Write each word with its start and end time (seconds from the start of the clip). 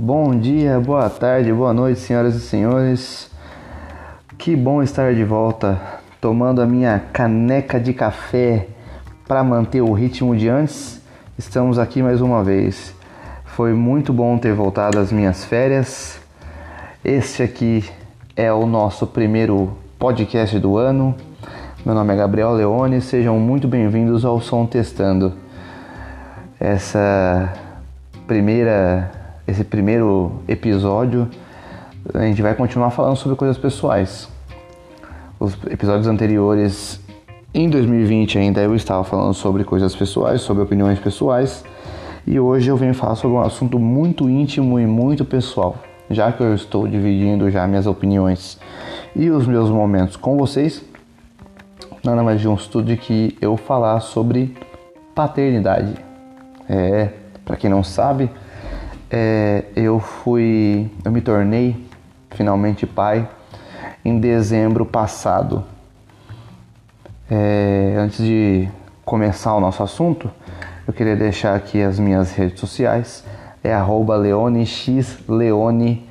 Bom 0.00 0.38
dia, 0.38 0.78
boa 0.78 1.10
tarde, 1.10 1.52
boa 1.52 1.74
noite, 1.74 1.98
senhoras 1.98 2.36
e 2.36 2.40
senhores. 2.40 3.28
Que 4.38 4.54
bom 4.54 4.80
estar 4.80 5.12
de 5.12 5.24
volta, 5.24 5.76
tomando 6.20 6.62
a 6.62 6.66
minha 6.66 7.02
caneca 7.12 7.80
de 7.80 7.92
café 7.92 8.68
para 9.26 9.42
manter 9.42 9.80
o 9.80 9.92
ritmo 9.92 10.36
de 10.36 10.48
antes. 10.48 11.02
Estamos 11.36 11.80
aqui 11.80 12.00
mais 12.00 12.20
uma 12.20 12.44
vez. 12.44 12.94
Foi 13.44 13.74
muito 13.74 14.12
bom 14.12 14.38
ter 14.38 14.54
voltado 14.54 15.00
às 15.00 15.10
minhas 15.10 15.44
férias. 15.44 16.20
Este 17.04 17.42
aqui 17.42 17.84
é 18.36 18.52
o 18.52 18.66
nosso 18.66 19.04
primeiro 19.04 19.76
podcast 19.98 20.56
do 20.60 20.76
ano. 20.76 21.12
Meu 21.84 21.96
nome 21.96 22.14
é 22.14 22.16
Gabriel 22.16 22.52
Leone, 22.52 23.00
sejam 23.00 23.36
muito 23.40 23.66
bem-vindos 23.66 24.24
ao 24.24 24.40
Som 24.40 24.64
Testando. 24.64 25.34
Essa 26.60 27.52
primeira 28.28 29.17
esse 29.48 29.64
primeiro 29.64 30.42
episódio, 30.46 31.26
a 32.12 32.20
gente 32.20 32.42
vai 32.42 32.54
continuar 32.54 32.90
falando 32.90 33.16
sobre 33.16 33.34
coisas 33.34 33.56
pessoais. 33.56 34.28
Os 35.40 35.56
episódios 35.70 36.06
anteriores, 36.06 37.00
em 37.54 37.70
2020 37.70 38.38
ainda, 38.38 38.60
eu 38.60 38.74
estava 38.74 39.02
falando 39.04 39.32
sobre 39.32 39.64
coisas 39.64 39.96
pessoais, 39.96 40.42
sobre 40.42 40.62
opiniões 40.62 40.98
pessoais, 40.98 41.64
e 42.26 42.38
hoje 42.38 42.68
eu 42.68 42.76
venho 42.76 42.92
falar 42.92 43.14
sobre 43.14 43.38
um 43.38 43.40
assunto 43.40 43.78
muito 43.78 44.28
íntimo 44.28 44.78
e 44.78 44.86
muito 44.86 45.24
pessoal, 45.24 45.78
já 46.10 46.30
que 46.30 46.42
eu 46.42 46.54
estou 46.54 46.86
dividindo 46.86 47.50
já 47.50 47.66
minhas 47.66 47.86
opiniões 47.86 48.60
e 49.16 49.30
os 49.30 49.46
meus 49.46 49.70
momentos 49.70 50.14
com 50.14 50.36
vocês. 50.36 50.84
Nada 52.04 52.22
mais 52.22 52.38
justo 52.38 52.82
do 52.82 52.94
que 52.98 53.36
eu 53.40 53.56
falar 53.56 54.00
sobre 54.00 54.54
paternidade. 55.14 55.94
É, 56.68 57.08
para 57.46 57.56
quem 57.56 57.70
não 57.70 57.82
sabe, 57.82 58.30
é, 59.10 59.64
eu 59.74 59.98
fui, 59.98 60.90
eu 61.04 61.10
me 61.10 61.20
tornei 61.20 61.76
finalmente 62.30 62.86
pai 62.86 63.28
em 64.04 64.18
dezembro 64.20 64.84
passado. 64.84 65.64
É, 67.30 67.94
antes 67.98 68.24
de 68.24 68.68
começar 69.04 69.54
o 69.54 69.60
nosso 69.60 69.82
assunto, 69.82 70.30
eu 70.86 70.92
queria 70.92 71.16
deixar 71.16 71.54
aqui 71.54 71.82
as 71.82 71.98
minhas 71.98 72.32
redes 72.32 72.60
sociais. 72.60 73.24
É 73.62 73.74
leonexleone 74.16 76.06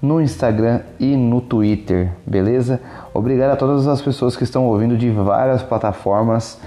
no 0.00 0.20
Instagram 0.20 0.80
e 0.98 1.16
no 1.16 1.40
Twitter, 1.40 2.10
beleza? 2.26 2.80
Obrigado 3.14 3.52
a 3.52 3.56
todas 3.56 3.86
as 3.86 4.02
pessoas 4.02 4.36
que 4.36 4.44
estão 4.44 4.66
ouvindo 4.66 4.96
de 4.96 5.10
várias 5.10 5.62
plataformas 5.62 6.58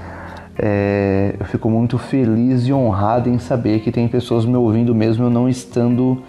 é, 0.57 1.35
eu 1.39 1.45
fico 1.45 1.69
muito 1.69 1.97
feliz 1.97 2.65
e 2.65 2.73
honrado 2.73 3.29
em 3.29 3.37
saber 3.39 3.81
que 3.81 3.91
tem 3.91 4.07
pessoas 4.07 4.45
me 4.45 4.55
ouvindo 4.55 4.95
mesmo 4.95 5.25
eu 5.25 5.29
não 5.29 5.49
estando 5.49 6.21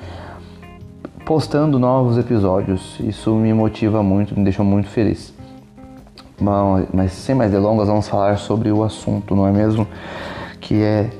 postando 1.24 1.78
novos 1.78 2.18
episódios. 2.18 2.98
Isso 3.00 3.34
me 3.34 3.52
motiva 3.52 4.02
muito, 4.02 4.36
me 4.36 4.44
deixa 4.44 4.62
muito 4.62 4.88
feliz. 4.88 5.34
Bom, 6.40 6.84
mas 6.92 7.12
sem 7.12 7.34
mais 7.34 7.50
delongas, 7.50 7.88
vamos 7.88 8.08
falar 8.08 8.36
sobre 8.36 8.70
o 8.70 8.84
assunto, 8.84 9.34
não 9.34 9.46
é 9.46 9.52
mesmo? 9.52 9.86
Que 10.60 10.82
é 10.82 11.10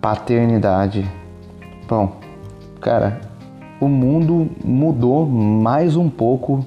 paternidade. 0.00 1.08
Bom, 1.88 2.16
cara, 2.80 3.20
o 3.80 3.88
mundo 3.88 4.48
mudou 4.64 5.26
mais 5.26 5.96
um 5.96 6.08
pouco 6.08 6.64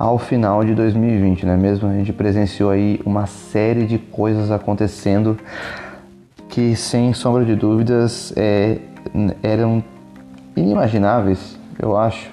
ao 0.00 0.18
final 0.18 0.64
de 0.64 0.74
2020, 0.74 1.44
não 1.44 1.52
é 1.52 1.56
mesmo? 1.58 1.86
A 1.86 1.92
gente 1.92 2.10
presenciou 2.10 2.70
aí 2.70 2.98
uma 3.04 3.26
série 3.26 3.84
de 3.84 3.98
coisas 3.98 4.50
acontecendo 4.50 5.38
que, 6.48 6.74
sem 6.74 7.12
sombra 7.12 7.44
de 7.44 7.54
dúvidas, 7.54 8.32
é, 8.34 8.78
eram 9.42 9.84
inimagináveis, 10.56 11.58
eu 11.78 11.98
acho, 11.98 12.30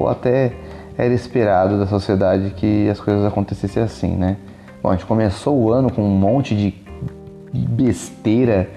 ou 0.00 0.08
até 0.08 0.52
era 0.96 1.14
esperado 1.14 1.78
da 1.78 1.86
sociedade 1.86 2.50
que 2.56 2.88
as 2.88 2.98
coisas 2.98 3.24
acontecessem 3.24 3.80
assim, 3.80 4.16
né? 4.16 4.36
Bom, 4.82 4.88
a 4.88 4.96
gente 4.96 5.06
começou 5.06 5.56
o 5.56 5.72
ano 5.72 5.92
com 5.92 6.02
um 6.02 6.18
monte 6.18 6.56
de 6.56 6.74
besteira 7.52 8.68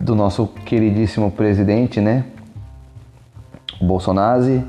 do 0.00 0.14
nosso 0.14 0.46
queridíssimo 0.64 1.32
presidente, 1.32 2.00
né? 2.00 2.24
Bolsonaro 3.80 4.62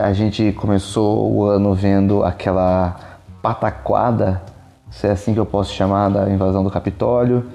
a 0.00 0.12
gente 0.12 0.52
começou 0.52 1.32
o 1.32 1.44
ano 1.44 1.74
vendo 1.74 2.22
aquela 2.22 2.96
pataquada, 3.42 4.42
se 4.90 5.06
é 5.06 5.10
assim 5.10 5.32
que 5.32 5.40
eu 5.40 5.46
posso 5.46 5.72
chamar, 5.72 6.10
da 6.10 6.28
invasão 6.28 6.62
do 6.62 6.70
Capitólio. 6.70 7.46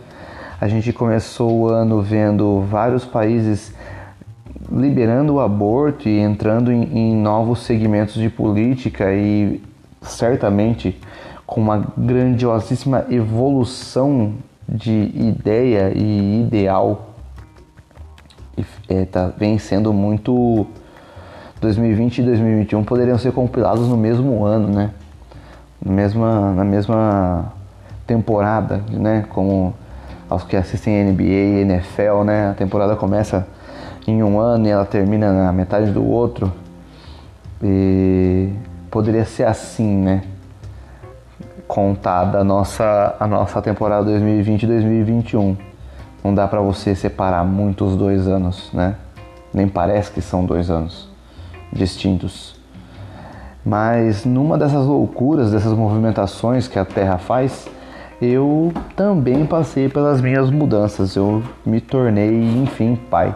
A 0.60 0.68
gente 0.68 0.92
começou 0.92 1.52
o 1.52 1.68
ano 1.68 2.02
vendo 2.02 2.62
vários 2.62 3.06
países 3.06 3.74
liberando 4.72 5.36
o 5.36 5.40
aborto 5.40 6.08
e 6.08 6.20
entrando 6.20 6.72
em, 6.72 6.84
em 6.98 7.16
novos 7.16 7.60
segmentos 7.60 8.16
de 8.16 8.30
política 8.30 9.14
e 9.14 9.62
certamente 10.02 11.00
com 11.46 11.62
uma 11.62 11.86
grandiosíssima 11.98 13.06
evolução 13.10 14.34
de 14.68 15.12
ideia 15.14 15.92
e 15.96 16.42
ideal. 16.42 17.10
E, 18.58 18.66
é, 18.90 19.06
tá, 19.06 19.28
vem 19.38 19.58
sendo 19.60 19.94
muito 19.94 20.68
2020 21.62 22.18
e 22.18 22.24
2021 22.24 22.84
poderiam 22.84 23.18
ser 23.20 23.32
compilados 23.32 23.88
no 23.88 23.96
mesmo 23.96 24.44
ano, 24.44 24.68
né? 24.68 24.90
Na 25.84 25.94
mesma, 25.94 26.52
na 26.54 26.64
mesma 26.64 27.54
temporada, 28.08 28.82
né? 28.90 29.26
Como 29.30 29.74
aos 30.28 30.44
que 30.44 30.58
assistem 30.58 31.12
NBA 31.12 31.24
e 31.24 31.62
NFL, 31.62 32.24
né? 32.26 32.50
A 32.50 32.54
temporada 32.56 32.96
começa 32.96 33.48
em 34.08 34.24
um 34.24 34.40
ano 34.40 34.66
e 34.66 34.70
ela 34.72 34.86
termina 34.86 35.32
na 35.32 35.52
metade 35.52 35.92
do 35.92 36.04
outro. 36.04 36.52
E 37.62 38.50
poderia 38.90 39.24
ser 39.24 39.44
assim, 39.44 39.98
né? 39.98 40.24
Contada 41.68 42.40
a 42.40 42.44
nossa, 42.44 43.16
a 43.20 43.28
nossa 43.28 43.62
temporada 43.62 44.06
2020 44.06 44.64
e 44.64 44.68
2021. 44.68 45.56
Não 46.24 46.34
dá 46.34 46.48
para 46.48 46.60
você 46.60 46.96
separar 46.96 47.44
muito 47.44 47.86
os 47.86 47.96
dois 47.96 48.28
anos, 48.28 48.72
né? 48.74 48.96
Nem 49.54 49.68
parece 49.68 50.12
que 50.12 50.22
são 50.22 50.44
dois 50.44 50.72
anos 50.72 51.11
distintos. 51.72 52.56
Mas 53.66 54.26
numa 54.26 54.58
dessas 54.58 54.86
loucuras, 54.86 55.52
dessas 55.52 55.74
movimentações 55.74 56.68
que 56.68 56.80
a 56.80 56.86
Terra 56.86 57.18
faz, 57.18 57.68
eu 58.22 58.72
também 58.96 59.46
passei 59.46 59.88
pelas 59.88 60.22
minhas 60.22 60.50
mudanças. 60.50 61.16
Eu 61.16 61.44
me 61.66 61.80
tornei, 61.80 62.32
enfim, 62.62 62.96
pai. 63.10 63.36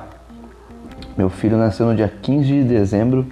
Meu 1.18 1.29
filho 1.29 1.57
nasceu 1.57 1.85
no 1.85 1.96
dia 1.96 2.07
15 2.07 2.47
de 2.47 2.63
dezembro, 2.63 3.25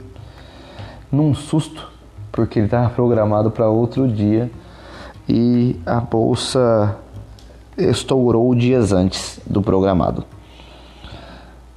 num 1.12 1.34
susto, 1.34 1.92
porque 2.32 2.60
ele 2.60 2.68
estava 2.68 2.90
programado 2.90 3.52
para 3.52 3.70
outro 3.70 4.08
dia 4.08 4.50
e 5.28 5.80
a 5.86 6.00
bolsa 6.00 6.98
estourou 7.78 8.54
dias 8.56 8.92
antes 8.92 9.40
do 9.46 9.62
programado. 9.62 10.24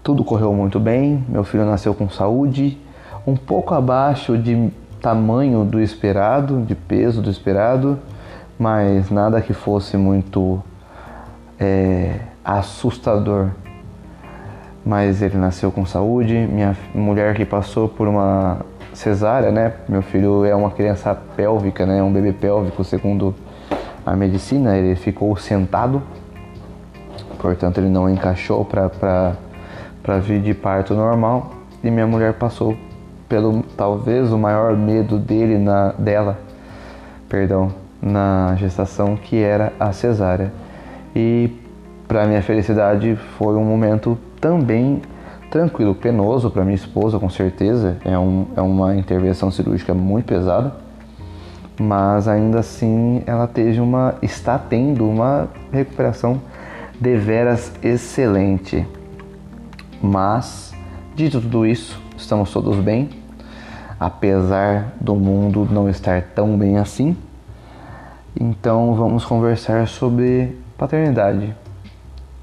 Tudo 0.03 0.23
correu 0.23 0.53
muito 0.53 0.79
bem, 0.79 1.25
meu 1.29 1.43
filho 1.43 1.65
nasceu 1.65 1.93
com 1.93 2.09
saúde, 2.09 2.79
um 3.27 3.35
pouco 3.35 3.75
abaixo 3.75 4.39
de 4.39 4.71
tamanho 5.01 5.65
do 5.65 5.81
esperado, 5.81 6.63
de 6.63 6.75
peso 6.75 7.21
do 7.21 7.29
esperado, 7.29 7.99
mas 8.59 9.11
nada 9.11 9.41
que 9.41 9.53
fosse 9.53 9.97
muito 9.97 10.63
é, 11.59 12.21
assustador. 12.45 13.49
Mas 14.85 15.21
ele 15.21 15.37
nasceu 15.37 15.73
com 15.73 15.85
saúde. 15.85 16.35
Minha 16.35 16.77
mulher 16.95 17.35
que 17.35 17.45
passou 17.45 17.89
por 17.89 18.07
uma 18.07 18.59
cesárea, 18.95 19.51
né? 19.51 19.73
Meu 19.89 20.01
filho 20.01 20.45
é 20.45 20.55
uma 20.55 20.71
criança 20.71 21.13
pélvica, 21.37 21.85
né? 21.85 22.01
Um 22.03 22.13
bebê 22.13 22.33
pélvico, 22.33 22.85
segundo 22.85 23.35
a 24.05 24.15
medicina. 24.15 24.77
Ele 24.77 24.95
ficou 24.95 25.37
sentado, 25.37 26.01
portanto 27.41 27.79
ele 27.79 27.89
não 27.89 28.09
encaixou 28.09 28.65
para 28.65 29.37
vir 30.21 30.41
de 30.41 30.55
parto 30.55 30.95
normal. 30.95 31.51
E 31.83 31.91
minha 31.91 32.07
mulher 32.07 32.35
passou 32.35 32.77
pelo 33.29 33.63
talvez 33.77 34.33
o 34.33 34.39
maior 34.39 34.77
medo 34.77 35.19
dele 35.19 35.59
na 35.59 35.93
dela, 35.93 36.39
perdão, 37.29 37.73
na 38.01 38.55
gestação 38.57 39.17
que 39.17 39.37
era 39.43 39.73
a 39.79 39.93
cesárea. 39.93 40.53
E 41.15 41.51
para 42.07 42.27
minha 42.27 42.43
felicidade 42.43 43.17
foi 43.39 43.55
um 43.57 43.65
momento 43.65 44.17
também 44.41 45.03
tranquilo, 45.51 45.95
penoso 45.95 46.51
para 46.51 46.65
minha 46.65 46.75
esposa, 46.75 47.19
com 47.19 47.29
certeza. 47.29 47.97
É, 48.05 48.19
um, 48.19 48.47
é 48.57 48.61
uma 48.61 48.95
intervenção 48.97 49.51
cirúrgica 49.51 49.95
muito 49.95 50.27
pesada, 50.27 50.75
mas 51.81 52.29
ainda 52.29 52.61
assim 52.61 53.23
ela 53.27 53.47
teve 53.47 53.81
uma, 53.81 54.15
está 54.23 54.59
tendo 54.59 55.09
uma 55.09 55.49
recuperação 55.73 56.41
deveras 57.01 57.73
excelente. 57.83 58.87
Mas, 60.03 60.75
dito 61.15 61.41
tudo 61.41 61.67
isso, 61.67 62.01
estamos 62.17 62.51
todos 62.53 62.77
bem, 62.77 63.11
apesar 63.99 64.93
do 65.01 65.15
mundo 65.15 65.69
não 65.71 65.89
estar 65.89 66.23
tão 66.35 66.57
bem 66.57 66.79
assim. 66.79 67.17
Então 68.39 68.95
vamos 68.95 69.25
conversar 69.25 69.89
sobre 69.89 70.57
paternidade. 70.77 71.55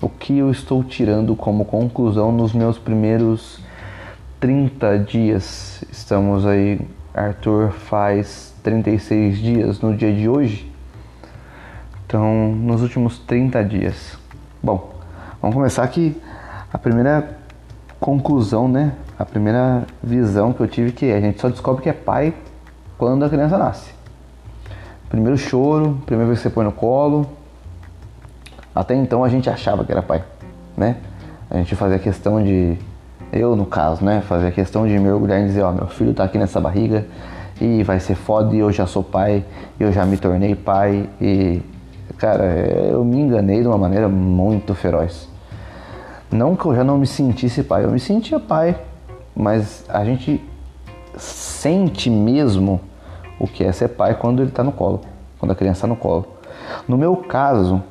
O 0.01 0.09
que 0.09 0.37
eu 0.37 0.51
estou 0.51 0.83
tirando 0.83 1.35
como 1.35 1.65
conclusão 1.65 2.31
nos 2.31 2.53
meus 2.53 2.77
primeiros 2.77 3.61
30 4.43 4.99
dias. 4.99 5.85
Estamos 5.89 6.45
aí, 6.45 6.81
Arthur 7.13 7.71
faz 7.71 8.53
36 8.61 9.37
dias 9.37 9.79
no 9.79 9.95
dia 9.95 10.13
de 10.13 10.27
hoje. 10.27 10.69
Então, 12.05 12.51
nos 12.51 12.81
últimos 12.81 13.19
30 13.19 13.63
dias. 13.63 14.17
Bom, 14.61 14.93
vamos 15.41 15.55
começar 15.55 15.83
aqui. 15.83 16.21
A 16.73 16.77
primeira 16.77 17.37
conclusão, 17.99 18.67
né? 18.67 18.91
A 19.17 19.25
primeira 19.25 19.85
visão 20.01 20.51
que 20.51 20.61
eu 20.61 20.67
tive 20.67 20.91
que 20.91 21.05
é, 21.05 21.17
a 21.17 21.21
gente 21.21 21.39
só 21.39 21.47
descobre 21.49 21.83
que 21.83 21.89
é 21.89 21.93
pai 21.93 22.33
quando 22.97 23.23
a 23.23 23.29
criança 23.29 23.57
nasce. 23.57 23.93
Primeiro 25.07 25.37
choro, 25.37 25.99
primeira 26.05 26.27
vez 26.27 26.39
que 26.39 26.43
você 26.43 26.49
põe 26.49 26.65
no 26.65 26.71
colo. 26.71 27.27
Até 28.73 28.95
então 28.95 29.23
a 29.23 29.29
gente 29.29 29.49
achava 29.49 29.85
que 29.85 29.91
era 29.91 30.01
pai, 30.01 30.23
né? 30.75 30.97
A 31.49 31.57
gente 31.57 31.75
fazia 31.75 31.99
questão 31.99 32.43
de, 32.43 32.75
eu 33.31 33.55
no 33.55 33.67
caso, 33.67 34.03
né? 34.03 34.21
Fazia 34.21 34.49
questão 34.49 34.87
de 34.87 34.97
mergulhar 34.97 35.39
e 35.39 35.45
dizer, 35.45 35.61
ó, 35.61 35.71
meu 35.71 35.85
filho 35.85 36.13
tá 36.13 36.23
aqui 36.23 36.39
nessa 36.39 36.59
barriga 36.59 37.05
e 37.61 37.83
vai 37.83 37.99
ser 37.99 38.15
foda 38.15 38.55
e 38.55 38.59
eu 38.59 38.71
já 38.71 38.87
sou 38.87 39.03
pai, 39.03 39.45
eu 39.79 39.91
já 39.91 40.05
me 40.05 40.17
tornei 40.17 40.55
pai 40.55 41.07
e, 41.21 41.61
cara, 42.17 42.45
eu 42.91 43.05
me 43.05 43.19
enganei 43.19 43.61
de 43.61 43.67
uma 43.67 43.77
maneira 43.77 44.09
muito 44.09 44.73
feroz. 44.73 45.29
Não 46.31 46.55
que 46.55 46.65
eu 46.65 46.75
já 46.75 46.83
não 46.83 46.97
me 46.97 47.05
sentisse 47.05 47.61
pai, 47.61 47.85
eu 47.85 47.91
me 47.91 47.99
sentia 47.99 48.39
pai, 48.39 48.75
mas 49.35 49.85
a 49.89 50.03
gente 50.03 50.43
sente 51.17 52.09
mesmo 52.09 52.79
o 53.39 53.47
que 53.47 53.63
é 53.63 53.71
ser 53.71 53.89
pai 53.89 54.15
quando 54.15 54.41
ele 54.41 54.49
está 54.49 54.63
no 54.63 54.71
colo, 54.71 55.01
quando 55.39 55.51
a 55.51 55.55
criança 55.55 55.79
está 55.79 55.87
no 55.87 55.95
colo. 55.95 56.27
No 56.87 56.97
meu 56.97 57.15
caso, 57.15 57.83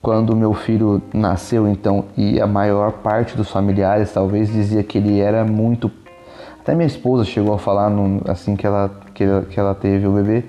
quando 0.00 0.34
meu 0.34 0.52
filho 0.52 1.00
nasceu, 1.14 1.68
então, 1.68 2.06
e 2.16 2.40
a 2.40 2.46
maior 2.46 2.92
parte 2.92 3.36
dos 3.36 3.50
familiares 3.50 4.12
talvez 4.12 4.52
dizia 4.52 4.82
que 4.82 4.98
ele 4.98 5.20
era 5.20 5.44
muito. 5.44 5.90
Até 6.60 6.74
minha 6.74 6.86
esposa 6.86 7.24
chegou 7.24 7.54
a 7.54 7.58
falar 7.58 7.88
no, 7.88 8.20
assim 8.28 8.56
que 8.56 8.66
ela, 8.66 8.90
que, 9.14 9.24
ela, 9.24 9.42
que 9.42 9.58
ela 9.58 9.74
teve 9.74 10.06
o 10.06 10.12
bebê, 10.12 10.44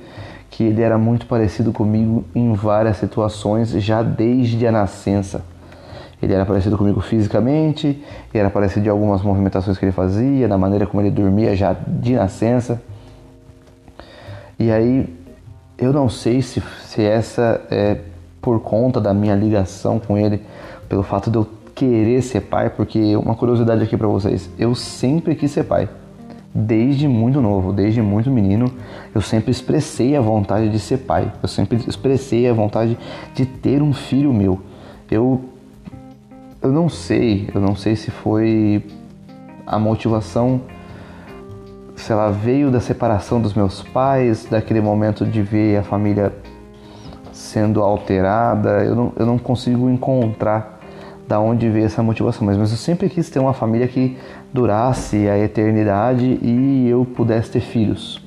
que 0.49 0.63
ele 0.63 0.81
era 0.81 0.97
muito 0.97 1.25
parecido 1.25 1.71
comigo 1.71 2.23
em 2.33 2.53
várias 2.53 2.97
situações, 2.97 3.69
já 3.69 4.01
desde 4.01 4.65
a 4.65 4.71
nascença. 4.71 5.43
Ele 6.23 6.33
era 6.33 6.45
parecido 6.45 6.77
comigo 6.77 7.01
fisicamente, 7.01 7.87
ele 7.87 8.39
era 8.39 8.49
parecido 8.49 8.83
de 8.83 8.89
algumas 8.89 9.21
movimentações 9.21 9.77
que 9.77 9.83
ele 9.83 9.91
fazia, 9.91 10.47
da 10.47 10.57
maneira 10.57 10.87
como 10.87 11.01
ele 11.01 11.11
dormia 11.11 11.55
já 11.55 11.73
de 11.73 12.13
nascença. 12.13 12.81
E 14.57 14.71
aí 14.71 15.13
eu 15.77 15.91
não 15.91 16.07
sei 16.07 16.41
se, 16.41 16.63
se 16.85 17.03
essa 17.03 17.61
é 17.69 17.97
por 18.41 18.61
conta 18.61 19.01
da 19.01 19.13
minha 19.13 19.35
ligação 19.35 19.99
com 19.99 20.17
ele, 20.17 20.41
pelo 20.87 21.03
fato 21.03 21.29
de 21.29 21.37
eu 21.37 21.47
querer 21.75 22.21
ser 22.21 22.41
pai, 22.41 22.69
porque 22.69 23.15
uma 23.15 23.35
curiosidade 23.35 23.83
aqui 23.83 23.97
para 23.97 24.07
vocês, 24.07 24.49
eu 24.57 24.75
sempre 24.75 25.35
quis 25.35 25.51
ser 25.51 25.63
pai. 25.63 25.89
Desde 26.55 27.07
muito 27.07 27.41
novo, 27.41 27.73
desde 27.73 28.01
muito 28.01 28.29
menino, 28.29 28.71
eu 29.13 29.21
sempre 29.21 29.49
expressei 29.49 30.15
a 30.15 30.21
vontade 30.21 30.69
de 30.69 30.77
ser 30.77 30.99
pai. 30.99 31.31
Eu 31.41 31.49
sempre 31.49 31.83
expressei 31.87 32.47
a 32.47 32.53
vontade 32.53 32.97
de 33.33 33.45
ter 33.45 33.81
um 33.81 33.91
filho 33.91 34.31
meu. 34.31 34.61
Eu 35.09 35.41
eu 36.63 36.71
não 36.71 36.87
sei, 36.87 37.49
eu 37.53 37.59
não 37.59 37.75
sei 37.75 37.93
se 37.93 38.09
foi 38.09 38.81
a 39.67 39.77
motivação, 39.77 40.61
se 41.93 42.11
ela 42.11 42.31
veio 42.31 42.71
da 42.71 42.79
separação 42.79 43.41
dos 43.41 43.53
meus 43.53 43.83
pais, 43.83 44.45
daquele 44.49 44.79
momento 44.79 45.25
de 45.25 45.41
ver 45.41 45.77
a 45.77 45.83
família 45.83 46.33
sendo 47.33 47.81
alterada, 47.81 48.83
eu 48.85 48.95
não, 48.95 49.13
eu 49.17 49.25
não 49.25 49.37
consigo 49.37 49.89
encontrar 49.89 50.79
da 51.27 51.37
onde 51.37 51.69
veio 51.69 51.85
essa 51.85 52.01
motivação, 52.01 52.45
mas, 52.45 52.57
mas 52.57 52.71
eu 52.71 52.77
sempre 52.77 53.09
quis 53.09 53.29
ter 53.29 53.39
uma 53.39 53.53
família 53.53 53.87
que 53.87 54.17
durasse 54.53 55.27
a 55.27 55.37
eternidade 55.37 56.39
e 56.41 56.87
eu 56.87 57.05
pudesse 57.05 57.51
ter 57.51 57.61
filhos. 57.61 58.23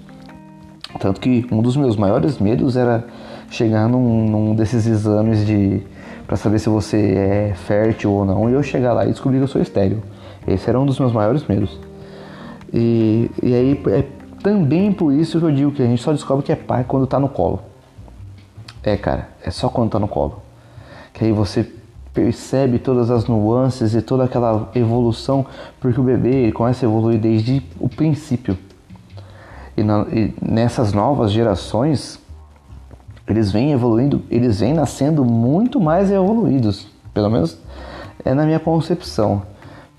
Tanto 1.01 1.21
que 1.21 1.47
um 1.51 1.63
dos 1.63 1.77
meus 1.77 1.97
maiores 1.97 2.39
medos 2.39 2.77
era 2.77 3.05
chegar 3.51 3.89
num, 3.89 4.29
num 4.29 4.55
desses 4.55 4.87
exames 4.87 5.47
de 5.47 5.83
para 6.27 6.37
saber 6.37 6.59
se 6.59 6.69
você 6.69 6.97
é 6.97 7.55
fértil 7.55 8.13
ou 8.13 8.25
não 8.25 8.51
e 8.51 8.53
eu 8.53 8.63
chegar 8.63 8.93
lá 8.93 9.05
e 9.05 9.11
descobrir 9.11 9.39
que 9.39 9.45
eu 9.45 9.49
sou 9.49 9.61
estéril. 9.61 10.03
Esse 10.47 10.69
era 10.69 10.79
um 10.79 10.87
dos 10.87 10.99
meus 10.99 11.13
maiores 11.13 11.47
medos. 11.47 11.79
E, 12.73 13.31
e 13.43 13.55
aí 13.55 13.83
é 13.89 14.05
também 14.43 14.93
por 14.93 15.13
isso 15.13 15.39
que 15.39 15.45
eu 15.45 15.53
digo 15.53 15.73
que 15.73 15.83
a 15.83 15.87
gente 15.87 16.03
só 16.03 16.13
descobre 16.13 16.45
que 16.45 16.53
é 16.53 16.57
pai 16.57 16.85
quando 16.87 17.07
tá 17.07 17.19
no 17.19 17.29
colo. 17.29 17.61
É, 18.83 18.97
cara, 18.97 19.29
é 19.45 19.51
só 19.51 19.69
quando 19.69 19.91
tá 19.91 19.99
no 19.99 20.09
colo. 20.09 20.43
Que 21.13 21.25
aí 21.25 21.33
você 21.33 21.69
percebe 22.13 22.79
todas 22.79 23.11
as 23.11 23.27
nuances 23.27 23.95
e 23.95 24.01
toda 24.01 24.25
aquela 24.25 24.71
evolução, 24.75 25.45
porque 25.81 26.01
o 26.01 26.03
bebê 26.03 26.31
ele 26.31 26.53
começa 26.53 26.87
a 26.87 26.89
evoluir 26.89 27.19
desde 27.19 27.63
o 27.79 27.89
princípio. 27.89 28.57
E, 29.77 29.83
na, 29.83 30.07
e 30.11 30.33
nessas 30.41 30.93
novas 30.93 31.31
gerações, 31.31 32.19
eles 33.29 33.51
vêm 33.51 33.73
evoluindo, 33.73 34.23
eles 34.31 34.61
vêm 34.61 34.75
nascendo 34.75 35.25
muito 35.25 35.81
mais 35.81 36.11
evoluídos, 36.11 36.87
pelo 37.13 37.31
menos 37.31 37.59
é 38.25 38.35
na 38.35 38.45
minha 38.45 38.61
concepção. 38.61 39.43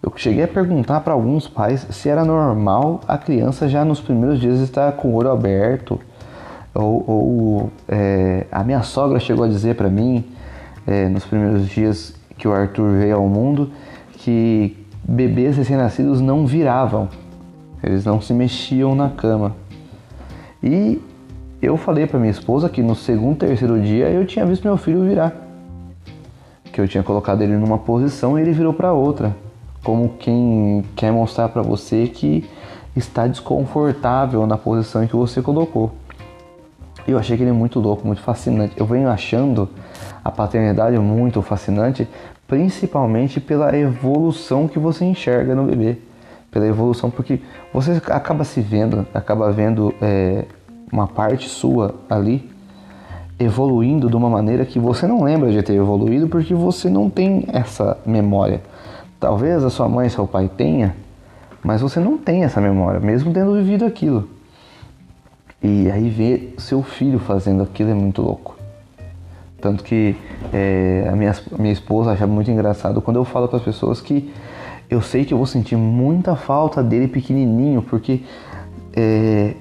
Eu 0.01 0.13
cheguei 0.15 0.43
a 0.43 0.47
perguntar 0.47 1.01
para 1.01 1.13
alguns 1.13 1.47
pais 1.47 1.85
se 1.89 2.07
era 2.07 2.23
normal 2.23 3.01
a 3.07 3.17
criança 3.17 3.67
já 3.67 3.83
nos 3.83 3.99
primeiros 3.99 4.39
dias 4.39 4.59
estar 4.59 4.91
com 4.93 5.09
o 5.09 5.15
olho 5.15 5.31
aberto, 5.31 5.99
ou, 6.73 7.03
ou 7.07 7.71
é, 7.87 8.45
a 8.51 8.63
minha 8.63 8.83
sogra 8.83 9.19
chegou 9.19 9.45
a 9.45 9.47
dizer 9.47 9.75
para 9.75 9.89
mim 9.89 10.23
é, 10.85 11.09
nos 11.09 11.25
primeiros 11.25 11.67
dias 11.67 12.13
que 12.37 12.47
o 12.47 12.53
Arthur 12.53 12.91
veio 12.99 13.15
ao 13.15 13.27
mundo 13.27 13.71
que 14.13 14.77
bebês 15.03 15.57
recém-nascidos 15.57 16.21
não 16.21 16.45
viravam, 16.45 17.09
eles 17.81 18.05
não 18.05 18.21
se 18.21 18.33
mexiam 18.33 18.93
na 18.93 19.09
cama. 19.09 19.55
E 20.61 21.01
eu 21.61 21.75
falei 21.75 22.05
para 22.05 22.19
minha 22.19 22.31
esposa 22.31 22.69
que 22.69 22.81
no 22.83 22.95
segundo, 22.95 23.37
terceiro 23.37 23.81
dia 23.81 24.09
eu 24.09 24.25
tinha 24.25 24.45
visto 24.45 24.63
meu 24.63 24.77
filho 24.77 25.03
virar. 25.03 25.33
Que 26.71 26.79
eu 26.79 26.87
tinha 26.87 27.03
colocado 27.03 27.41
ele 27.41 27.57
numa 27.57 27.79
posição 27.79 28.37
e 28.37 28.41
ele 28.41 28.51
virou 28.51 28.73
para 28.73 28.93
outra. 28.93 29.35
Como 29.83 30.09
quem 30.19 30.83
quer 30.95 31.11
mostrar 31.11 31.49
para 31.49 31.61
você 31.61 32.07
que 32.07 32.47
está 32.95 33.25
desconfortável 33.27 34.45
na 34.45 34.57
posição 34.57 35.03
em 35.03 35.07
que 35.07 35.15
você 35.15 35.41
colocou. 35.41 35.91
Eu 37.07 37.17
achei 37.17 37.37
que 37.37 37.43
ele 37.43 37.51
é 37.51 37.53
muito 37.53 37.79
louco, 37.79 38.05
muito 38.05 38.21
fascinante. 38.21 38.73
Eu 38.75 38.85
venho 38.85 39.09
achando 39.09 39.69
a 40.23 40.29
paternidade 40.29 40.97
muito 40.99 41.41
fascinante, 41.41 42.07
principalmente 42.47 43.39
pela 43.39 43.75
evolução 43.75 44.67
que 44.67 44.77
você 44.77 45.05
enxerga 45.05 45.55
no 45.55 45.63
bebê. 45.63 45.97
Pela 46.51 46.67
evolução, 46.67 47.09
porque 47.09 47.39
você 47.73 48.01
acaba 48.07 48.43
se 48.43 48.61
vendo, 48.61 49.07
acaba 49.13 49.51
vendo 49.51 49.93
é, 50.01 50.45
uma 50.91 51.07
parte 51.07 51.49
sua 51.49 51.95
ali 52.09 52.49
evoluindo 53.39 54.09
de 54.09 54.15
uma 54.15 54.29
maneira 54.29 54.65
que 54.65 54.79
você 54.79 55.05
não 55.05 55.23
lembra 55.23 55.51
de 55.51 55.61
ter 55.61 55.73
evoluído 55.73 56.27
porque 56.27 56.53
você 56.53 56.89
não 56.89 57.09
tem 57.09 57.45
essa 57.49 57.97
memória. 58.05 58.61
Talvez 59.19 59.63
a 59.63 59.69
sua 59.69 59.87
mãe 59.87 60.09
seu 60.09 60.27
pai 60.27 60.49
tenha, 60.55 60.95
mas 61.63 61.81
você 61.81 61.99
não 61.99 62.17
tem 62.17 62.43
essa 62.43 62.61
memória, 62.61 62.99
mesmo 62.99 63.33
tendo 63.33 63.53
vivido 63.53 63.85
aquilo. 63.85 64.27
E 65.61 65.89
aí 65.91 66.09
ver 66.09 66.55
seu 66.57 66.83
filho 66.83 67.19
fazendo 67.19 67.63
aquilo 67.63 67.91
é 67.91 67.93
muito 67.93 68.21
louco. 68.21 68.55
Tanto 69.59 69.83
que 69.83 70.15
é, 70.53 71.07
a 71.11 71.15
minha, 71.15 71.35
minha 71.57 71.73
esposa 71.73 72.11
acha 72.11 72.27
muito 72.27 72.49
engraçado 72.49 73.01
quando 73.01 73.17
eu 73.17 73.25
falo 73.25 73.47
para 73.47 73.57
as 73.57 73.63
pessoas 73.63 73.99
que 73.99 74.31
eu 74.89 75.01
sei 75.01 75.25
que 75.25 75.33
eu 75.33 75.37
vou 75.37 75.47
sentir 75.47 75.75
muita 75.75 76.35
falta 76.35 76.81
dele 76.81 77.07
pequenininho, 77.07 77.81
porque 77.81 78.21
é, 78.95 79.55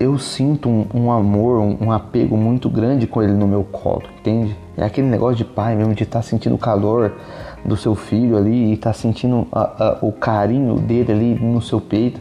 eu 0.00 0.18
sinto 0.18 0.66
um, 0.66 0.86
um 0.94 1.12
amor, 1.12 1.60
um, 1.60 1.76
um, 1.78 1.92
apego 1.92 2.34
muito 2.34 2.70
grande 2.70 3.06
com 3.06 3.22
ele 3.22 3.34
no 3.34 3.46
meu 3.46 3.62
colo, 3.62 4.04
entende? 4.18 4.56
É 4.74 4.82
aquele 4.82 5.06
negócio 5.06 5.36
de 5.36 5.44
pai 5.44 5.76
mesmo, 5.76 5.94
de 5.94 6.04
estar 6.04 6.20
tá 6.20 6.22
sentindo 6.22 6.54
o 6.54 6.58
calor 6.58 7.12
do 7.62 7.76
seu 7.76 7.94
filho 7.94 8.34
ali 8.34 8.70
e 8.70 8.72
estar 8.72 8.90
tá 8.90 8.94
sentindo 8.94 9.46
a, 9.52 9.60
a, 9.84 9.98
o 10.00 10.10
carinho 10.10 10.76
dele 10.76 11.12
ali 11.12 11.34
no 11.34 11.60
seu 11.60 11.82
peito. 11.82 12.18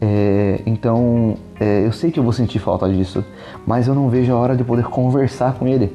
É, 0.00 0.62
então, 0.64 1.36
é, 1.58 1.84
eu 1.84 1.90
sei 1.90 2.12
que 2.12 2.20
eu 2.20 2.22
vou 2.22 2.32
sentir 2.32 2.60
falta 2.60 2.88
disso, 2.88 3.24
mas 3.66 3.88
eu 3.88 3.96
não 3.96 4.08
vejo 4.08 4.32
a 4.32 4.36
hora 4.36 4.56
de 4.56 4.62
poder 4.62 4.84
conversar 4.84 5.54
com 5.54 5.66
ele. 5.66 5.92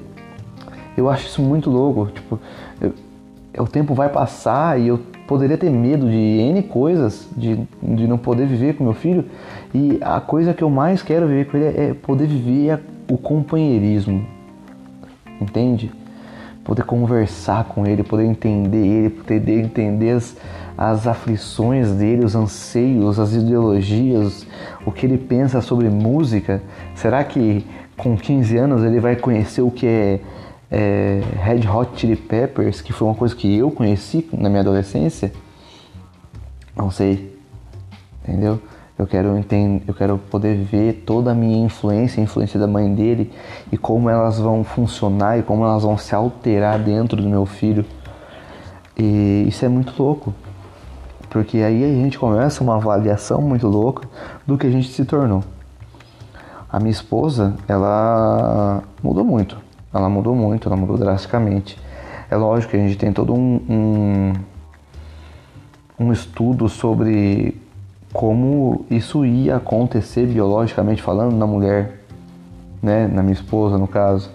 Eu 0.98 1.10
acho 1.10 1.28
isso 1.28 1.42
muito 1.42 1.70
louco. 1.70 2.08
Tipo, 2.08 2.38
eu, 2.82 2.94
o 3.64 3.68
tempo 3.68 3.94
vai 3.94 4.10
passar 4.10 4.78
e 4.78 4.90
eu 4.90 5.00
poderia 5.28 5.58
ter 5.58 5.70
medo 5.70 6.10
de 6.10 6.16
N 6.16 6.64
coisas, 6.64 7.28
de, 7.36 7.60
de 7.84 8.08
não 8.08 8.18
poder 8.18 8.48
viver 8.48 8.76
com 8.76 8.84
meu 8.86 8.94
filho, 8.94 9.26
e 9.74 10.00
a 10.02 10.22
coisa 10.22 10.54
que 10.54 10.64
eu 10.64 10.70
mais 10.70 11.02
quero 11.02 11.28
viver 11.28 11.46
com 11.46 11.58
ele 11.58 11.78
é 11.78 11.94
poder 11.94 12.28
viver 12.28 12.80
o 13.10 13.18
companheirismo, 13.18 14.26
entende? 15.42 15.92
Poder 16.64 16.84
conversar 16.84 17.66
com 17.66 17.86
ele, 17.86 18.04
poder 18.04 18.26
entender 18.26 18.86
ele, 18.86 19.10
poder 19.10 19.60
entender 19.60 20.12
as, 20.12 20.36
as 20.78 21.08
aflições 21.08 21.92
dele, 21.92 22.26
os 22.26 22.36
anseios, 22.36 23.20
as 23.20 23.34
ideologias, 23.34 24.46
o 24.86 24.92
que 24.92 25.06
ele 25.06 25.18
pensa 25.18 25.62
sobre 25.62 25.90
música. 25.90 26.62
Será 26.96 27.24
que 27.24 27.66
com 27.98 28.16
15 28.16 28.58
anos 28.58 28.84
ele 28.84 29.00
vai 29.00 29.16
conhecer 29.16 29.62
o 29.62 29.72
que 29.72 29.86
é 29.88 30.20
é, 30.72 31.22
Red 31.42 31.68
Hot 31.68 32.00
Chili 32.00 32.16
Peppers, 32.16 32.82
que 32.82 32.92
foi 32.92 33.08
uma 33.08 33.16
coisa 33.16 33.36
que 33.36 33.58
eu 33.58 33.72
conheci 33.72 34.28
na 34.34 34.50
minha 34.50 34.62
adolescência. 34.62 35.32
Não 36.76 36.92
sei. 36.92 37.38
entendeu? 38.24 38.62
Eu 38.98 39.06
quero 39.06 39.38
entender, 39.38 39.84
eu 39.88 39.94
quero 39.94 40.18
poder 40.18 40.58
ver 40.58 41.04
toda 41.06 41.32
a 41.32 41.36
minha 41.36 41.64
influência, 41.64 42.20
a 42.20 42.24
influência 42.24 42.60
da 42.60 42.66
mãe 42.66 42.92
dele 42.94 43.32
e 43.72 43.78
como 43.78 44.10
elas 44.10 44.40
vão 44.40 44.64
funcionar 44.64 45.38
e 45.38 45.44
como 45.44 45.64
elas 45.64 45.84
vão 45.84 45.98
se 46.00 46.16
alterar 46.16 46.80
dentro 46.80 47.22
do 47.22 47.30
meu 47.30 47.46
filho. 47.46 47.86
E 48.98 49.46
isso 49.48 49.64
é 49.64 49.68
muito 49.68 49.94
louco, 50.02 50.34
porque 51.30 51.60
aí 51.60 51.84
a 51.84 51.94
gente 51.94 52.18
começa 52.18 52.64
uma 52.64 52.78
avaliação 52.78 53.40
muito 53.40 53.68
louca 53.68 54.08
do 54.48 54.58
que 54.58 54.66
a 54.66 54.72
gente 54.72 54.90
se 54.90 55.06
tornou. 55.06 55.44
A 56.68 56.80
minha 56.80 56.92
esposa, 56.92 57.54
ela 57.68 58.82
mudou 59.04 59.24
muito. 59.24 59.67
Ela 59.98 60.10
mudou 60.10 60.36
muito, 60.36 60.68
ela 60.68 60.78
mudou 60.78 60.98
drasticamente. 60.98 61.78
É 62.30 62.36
lógico 62.36 62.72
que 62.72 62.78
a 62.78 62.80
gente 62.80 62.98
tem 62.98 63.12
todo 63.12 63.34
um, 63.34 63.62
um, 63.70 64.34
um 66.00 66.12
estudo 66.12 66.68
sobre 66.68 67.60
como 68.14 68.86
isso 68.90 69.26
ia 69.26 69.58
acontecer 69.58 70.26
biologicamente 70.26 71.02
falando 71.02 71.36
na 71.36 71.46
mulher, 71.46 72.02
né, 72.82 73.08
na 73.08 73.22
minha 73.22 73.34
esposa 73.34 73.78
no 73.78 73.88
caso. 73.88 74.30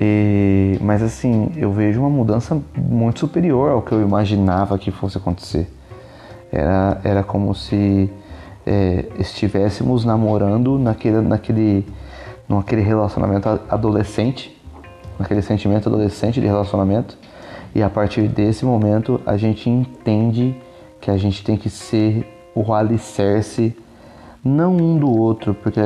E, 0.00 0.76
mas 0.80 1.02
assim, 1.02 1.52
eu 1.56 1.72
vejo 1.72 2.00
uma 2.00 2.10
mudança 2.10 2.60
muito 2.76 3.20
superior 3.20 3.70
ao 3.70 3.82
que 3.82 3.92
eu 3.92 4.02
imaginava 4.02 4.76
que 4.78 4.90
fosse 4.90 5.18
acontecer. 5.18 5.68
Era, 6.50 7.00
era 7.04 7.22
como 7.22 7.54
se 7.54 8.10
é, 8.66 9.06
estivéssemos 9.18 10.04
namorando 10.04 10.78
naquele, 10.78 11.20
naquele, 11.20 11.86
naquele 12.48 12.82
relacionamento 12.82 13.48
adolescente, 13.68 14.56
naquele 15.18 15.42
sentimento 15.42 15.88
adolescente 15.88 16.40
de 16.40 16.46
relacionamento, 16.46 17.16
e 17.74 17.82
a 17.82 17.90
partir 17.90 18.28
desse 18.28 18.64
momento 18.64 19.20
a 19.26 19.36
gente 19.36 19.68
entende 19.68 20.56
que 21.00 21.10
a 21.10 21.16
gente 21.16 21.44
tem 21.44 21.56
que 21.56 21.68
ser 21.68 22.26
o 22.54 22.72
alicerce, 22.72 23.76
não 24.44 24.76
um 24.76 24.98
do 24.98 25.10
outro, 25.10 25.54
porque 25.54 25.80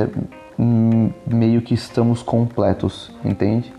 meio 1.25 1.61
que 1.61 1.73
estamos 1.73 2.21
completos, 2.21 3.11
entende? 3.23 3.73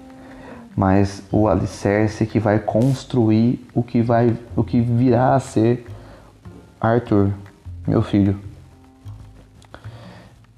Mas 0.74 1.22
o 1.30 1.46
alicerce 1.46 2.26
que 2.26 2.38
vai 2.38 2.58
construir 2.58 3.66
o 3.74 3.82
que 3.82 4.00
vai, 4.00 4.36
o 4.56 4.64
que 4.64 4.80
virá 4.80 5.34
a 5.34 5.40
ser 5.40 5.86
Arthur, 6.80 7.32
meu 7.86 8.00
filho. 8.00 8.38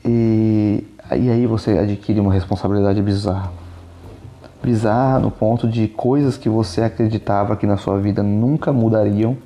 E, 0.05 0.85
e 1.17 1.31
aí 1.31 1.47
você 1.47 1.79
adquire 1.79 2.21
uma 2.21 2.33
responsabilidade 2.33 3.01
bizarra. 3.03 3.51
Bizarra 4.63 5.19
no 5.19 5.31
ponto 5.31 5.67
de 5.69 5.89
coisas 5.89 6.37
que 6.37 6.49
você 6.49 6.83
acreditava 6.83 7.57
que 7.57 7.67
na 7.67 7.77
sua 7.77 7.99
vida 7.99 8.23
nunca 8.23 8.73
mudariam 8.73 9.37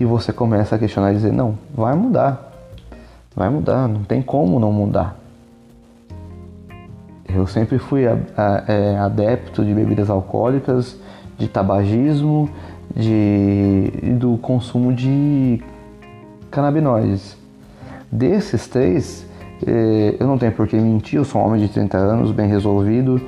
e 0.00 0.04
você 0.04 0.32
começa 0.32 0.76
a 0.76 0.78
questionar 0.78 1.12
e 1.12 1.16
dizer: 1.16 1.32
não, 1.32 1.58
vai 1.74 1.94
mudar. 1.94 2.52
Vai 3.34 3.50
mudar, 3.50 3.86
não 3.86 4.02
tem 4.02 4.22
como 4.22 4.58
não 4.58 4.72
mudar. 4.72 5.16
Eu 7.28 7.46
sempre 7.46 7.78
fui 7.78 8.06
a, 8.06 8.16
a, 8.36 8.64
é, 8.66 8.98
adepto 8.98 9.64
de 9.64 9.74
bebidas 9.74 10.08
alcoólicas, 10.08 10.96
de 11.36 11.46
tabagismo, 11.48 12.48
de, 12.94 13.90
do 14.18 14.38
consumo 14.38 14.92
de 14.92 15.62
canabinoides. 16.50 17.36
Desses 18.10 18.68
três, 18.68 19.25
eu 20.18 20.26
não 20.26 20.38
tenho 20.38 20.52
por 20.52 20.66
que 20.66 20.76
mentir, 20.76 21.18
eu 21.18 21.24
sou 21.24 21.40
um 21.40 21.46
homem 21.46 21.60
de 21.60 21.68
30 21.68 21.96
anos, 21.96 22.30
bem 22.32 22.48
resolvido, 22.48 23.20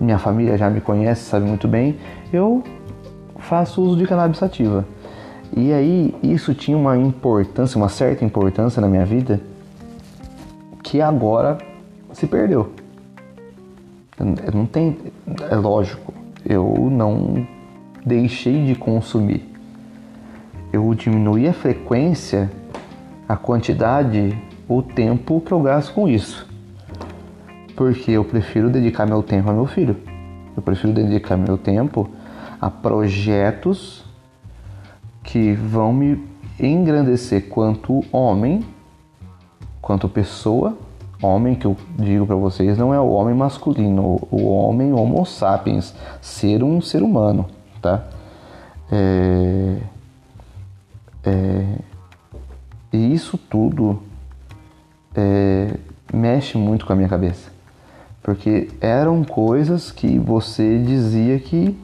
minha 0.00 0.18
família 0.18 0.56
já 0.56 0.68
me 0.68 0.80
conhece, 0.80 1.22
sabe 1.22 1.46
muito 1.46 1.68
bem. 1.68 1.96
Eu 2.32 2.62
faço 3.38 3.82
uso 3.82 3.96
de 3.96 4.06
cannabis 4.06 4.38
sativa. 4.38 4.84
E 5.56 5.72
aí 5.72 6.14
isso 6.22 6.54
tinha 6.54 6.76
uma 6.76 6.96
importância, 6.98 7.78
uma 7.78 7.88
certa 7.88 8.24
importância 8.24 8.80
na 8.80 8.88
minha 8.88 9.04
vida 9.04 9.40
que 10.82 11.00
agora 11.00 11.58
se 12.12 12.26
perdeu. 12.26 12.72
Não 14.52 14.66
tem, 14.66 14.96
é 15.50 15.56
lógico, 15.56 16.12
eu 16.44 16.88
não 16.90 17.46
deixei 18.04 18.64
de 18.64 18.74
consumir. 18.74 19.52
Eu 20.72 20.92
diminuí 20.94 21.48
a 21.48 21.52
frequência, 21.52 22.50
a 23.28 23.36
quantidade, 23.36 24.36
o 24.68 24.82
tempo 24.82 25.40
que 25.40 25.52
eu 25.52 25.60
gasto 25.60 25.94
com 25.94 26.08
isso. 26.08 26.46
Porque 27.74 28.12
eu 28.12 28.24
prefiro 28.24 28.70
dedicar 28.70 29.06
meu 29.06 29.22
tempo 29.22 29.48
ao 29.48 29.54
meu 29.54 29.66
filho. 29.66 29.96
Eu 30.56 30.62
prefiro 30.62 30.92
dedicar 30.92 31.36
meu 31.36 31.58
tempo 31.58 32.08
a 32.60 32.70
projetos 32.70 34.04
que 35.22 35.52
vão 35.52 35.92
me 35.92 36.24
engrandecer 36.58 37.48
quanto 37.48 38.02
homem, 38.10 38.64
quanto 39.80 40.08
pessoa. 40.08 40.76
Homem 41.22 41.54
que 41.54 41.66
eu 41.66 41.76
digo 41.98 42.26
para 42.26 42.36
vocês 42.36 42.76
não 42.76 42.92
é 42.92 43.00
o 43.00 43.08
homem 43.08 43.34
masculino, 43.34 44.18
o 44.30 44.48
homem 44.48 44.92
homo 44.92 45.24
sapiens, 45.24 45.94
ser 46.20 46.62
um 46.62 46.80
ser 46.82 47.02
humano, 47.02 47.46
tá? 47.80 48.04
É, 48.92 49.78
é, 51.24 51.78
e 52.92 53.14
isso 53.14 53.38
tudo 53.38 54.02
é, 55.16 55.74
mexe 56.12 56.58
muito 56.58 56.84
com 56.86 56.92
a 56.92 56.96
minha 56.96 57.08
cabeça, 57.08 57.50
porque 58.22 58.68
eram 58.80 59.24
coisas 59.24 59.90
que 59.90 60.18
você 60.18 60.78
dizia 60.78 61.38
que 61.38 61.76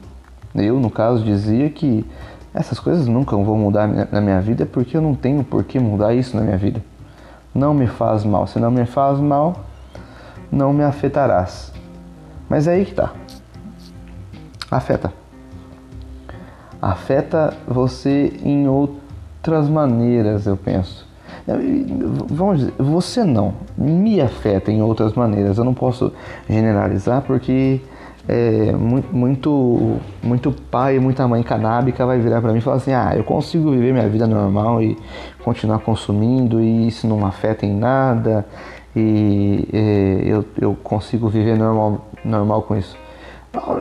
eu, 0.55 0.79
no 0.79 0.89
caso, 0.89 1.23
dizia 1.23 1.69
que 1.69 2.05
essas 2.53 2.79
coisas 2.79 3.07
nunca 3.07 3.35
vão 3.35 3.57
mudar 3.57 3.87
na 3.87 4.21
minha 4.21 4.39
vida 4.39 4.65
porque 4.65 4.95
eu 4.95 5.01
não 5.01 5.15
tenho 5.15 5.43
por 5.43 5.63
que 5.63 5.79
mudar 5.79 6.13
isso 6.13 6.37
na 6.37 6.43
minha 6.43 6.57
vida. 6.57 6.79
Não 7.53 7.73
me 7.73 7.87
faz 7.87 8.23
mal. 8.23 8.45
Se 8.45 8.59
não 8.59 8.69
me 8.69 8.85
faz 8.85 9.19
mal, 9.19 9.55
não 10.51 10.71
me 10.71 10.83
afetarás. 10.83 11.73
Mas 12.47 12.67
é 12.67 12.73
aí 12.73 12.85
que 12.85 12.93
tá. 12.93 13.11
Afeta. 14.69 15.11
Afeta 16.79 17.53
você 17.67 18.39
em 18.43 18.67
outras 18.67 19.67
maneiras, 19.67 20.45
eu 20.45 20.55
penso. 20.55 21.07
Vamos 22.29 22.59
dizer, 22.59 22.73
você 22.77 23.23
não. 23.23 23.53
Me 23.77 24.21
afeta 24.21 24.71
em 24.71 24.81
outras 24.81 25.13
maneiras. 25.13 25.57
Eu 25.57 25.63
não 25.63 25.73
posso 25.73 26.11
generalizar 26.49 27.21
porque 27.21 27.81
é, 28.27 28.71
muito, 28.71 29.99
muito 30.21 30.51
pai, 30.71 30.97
muita 30.99 31.27
mãe 31.27 31.43
canábica 31.43 32.05
vai 32.05 32.19
virar 32.19 32.41
para 32.41 32.51
mim 32.51 32.59
e 32.59 32.61
falar 32.61 32.77
assim: 32.77 32.93
ah, 32.93 33.13
eu 33.15 33.23
consigo 33.23 33.71
viver 33.71 33.91
minha 33.91 34.07
vida 34.07 34.25
normal 34.25 34.81
e 34.81 34.97
continuar 35.43 35.79
consumindo 35.79 36.61
e 36.61 36.87
isso 36.87 37.07
não 37.07 37.25
afeta 37.25 37.65
em 37.65 37.75
nada 37.75 38.45
e 38.95 39.67
é, 39.73 40.21
eu, 40.25 40.45
eu 40.59 40.77
consigo 40.83 41.27
viver 41.27 41.57
normal, 41.57 42.07
normal 42.23 42.61
com 42.61 42.77
isso. 42.77 42.97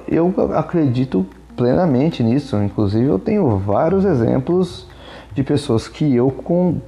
Eu 0.09 0.35
acredito 0.55 1.25
plenamente 1.57 2.23
nisso, 2.23 2.57
inclusive 2.57 3.07
eu 3.07 3.19
tenho 3.19 3.57
vários 3.59 4.05
exemplos 4.05 4.87
de 5.35 5.43
pessoas 5.43 5.89
que 5.89 6.15
eu 6.15 6.31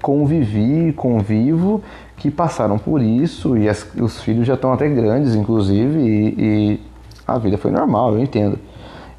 convivi, 0.03 0.93
convivo, 0.93 1.83
que 2.17 2.31
passaram 2.31 2.79
por 2.79 3.01
isso 3.01 3.57
e 3.57 3.69
as, 3.69 3.87
os 3.95 4.21
filhos 4.21 4.47
já 4.47 4.55
estão 4.55 4.73
até 4.73 4.89
grandes, 4.89 5.35
inclusive, 5.35 5.99
e, 5.99 6.35
e 6.39 6.81
a 7.27 7.39
vida 7.39 7.57
foi 7.57 7.71
normal, 7.71 8.15
eu 8.15 8.21
entendo. 8.21 8.59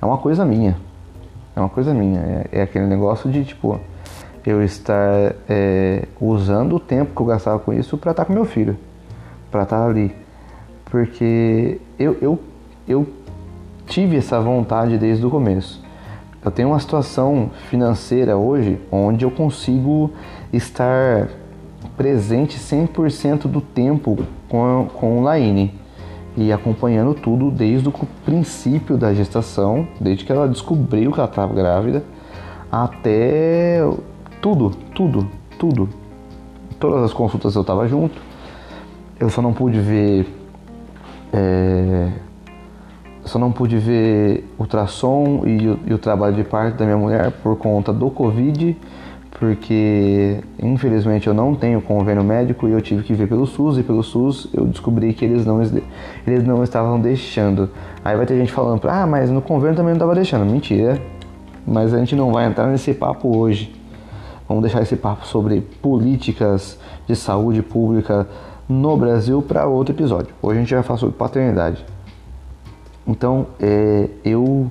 É 0.01 0.05
uma 0.05 0.17
coisa 0.17 0.45
minha. 0.45 0.77
É 1.55 1.59
uma 1.59 1.69
coisa 1.69 1.93
minha. 1.93 2.19
É, 2.19 2.59
é 2.59 2.61
aquele 2.61 2.85
negócio 2.85 3.29
de 3.31 3.43
tipo, 3.43 3.79
eu 4.45 4.63
estar 4.63 5.35
é, 5.49 6.03
usando 6.21 6.75
o 6.75 6.79
tempo 6.79 7.15
que 7.15 7.21
eu 7.21 7.25
gastava 7.25 7.59
com 7.59 7.73
isso 7.73 7.97
para 7.97 8.11
estar 8.11 8.25
com 8.25 8.33
meu 8.33 8.45
filho, 8.45 8.77
para 9.49 9.63
estar 9.63 9.83
ali. 9.83 10.15
Porque 10.85 11.79
eu, 11.97 12.17
eu, 12.21 12.39
eu 12.87 13.07
tive 13.87 14.17
essa 14.17 14.39
vontade 14.39 14.97
desde 14.97 15.25
o 15.25 15.29
começo. 15.29 15.83
Eu 16.45 16.51
tenho 16.51 16.69
uma 16.69 16.79
situação 16.79 17.49
financeira 17.71 18.37
hoje 18.37 18.79
onde 18.91 19.25
eu 19.25 19.31
consigo 19.31 20.11
estar 20.53 21.27
presente 21.97 22.59
100% 22.59 23.47
do 23.47 23.59
tempo 23.59 24.15
com, 24.47 24.87
com 24.93 25.19
o 25.19 25.23
Laine 25.23 25.73
e 26.37 26.53
acompanhando 26.53 27.15
tudo 27.15 27.49
desde 27.49 27.89
o 27.89 27.93
princípio 28.23 28.95
da 28.95 29.11
gestação, 29.11 29.87
desde 29.99 30.23
que 30.23 30.31
ela 30.31 30.47
descobriu 30.47 31.11
que 31.11 31.19
ela 31.19 31.27
estava 31.27 31.51
grávida, 31.51 32.03
até 32.71 33.79
tudo, 34.39 34.69
tudo, 34.93 35.27
tudo. 35.57 35.89
Todas 36.79 37.05
as 37.05 37.13
consultas 37.13 37.55
eu 37.55 37.61
estava 37.61 37.87
junto. 37.87 38.21
Eu 39.19 39.31
só 39.31 39.41
não 39.41 39.51
pude 39.51 39.79
ver. 39.79 40.27
É, 41.33 42.11
só 43.25 43.37
não 43.37 43.51
pude 43.51 43.77
ver 43.77 44.45
ultrassom 44.57 45.43
e, 45.45 45.89
e 45.89 45.93
o 45.93 45.97
trabalho 45.97 46.35
de 46.35 46.43
parto 46.43 46.77
da 46.77 46.85
minha 46.85 46.97
mulher 46.97 47.31
por 47.31 47.57
conta 47.57 47.91
do 47.91 48.09
Covid 48.09 48.77
porque 49.39 50.39
infelizmente 50.61 51.27
eu 51.27 51.33
não 51.33 51.53
tenho 51.55 51.81
convênio 51.81 52.23
médico 52.23 52.67
e 52.67 52.71
eu 52.71 52.81
tive 52.81 53.03
que 53.03 53.13
ver 53.13 53.27
pelo 53.27 53.45
SUS 53.45 53.77
e 53.77 53.83
pelo 53.83 54.01
SUS 54.01 54.47
eu 54.53 54.65
descobri 54.65 55.13
que 55.13 55.25
eles 55.25 55.45
não, 55.45 55.61
eles 55.61 56.43
não 56.45 56.63
estavam 56.63 56.99
deixando. 56.99 57.69
Aí 58.03 58.15
vai 58.15 58.25
ter 58.25 58.37
gente 58.37 58.51
falando, 58.51 58.87
ah, 58.87 59.05
mas 59.05 59.29
no 59.29 59.41
convênio 59.41 59.75
também 59.75 59.89
não 59.89 59.97
estava 59.97 60.15
deixando. 60.15 60.45
Mentira, 60.45 61.01
mas 61.67 61.93
a 61.93 61.99
gente 61.99 62.15
não 62.15 62.31
vai 62.31 62.45
entrar 62.45 62.67
nesse 62.67 62.93
papo 62.93 63.37
hoje. 63.37 63.75
Vamos 64.47 64.63
deixar 64.63 64.81
esse 64.81 64.95
papo 64.95 65.25
sobre 65.27 65.59
políticas 65.81 66.79
de 67.05 67.15
saúde 67.15 67.61
pública 67.61 68.27
no 68.69 68.95
Brasil 68.95 69.41
para 69.41 69.65
outro 69.65 69.93
episódio. 69.93 70.33
Hoje 70.41 70.59
a 70.59 70.61
gente 70.61 70.73
vai 70.73 70.83
falar 70.83 70.99
sobre 70.99 71.15
paternidade. 71.15 71.94
Então, 73.07 73.47
é, 73.59 74.09
eu 74.23 74.69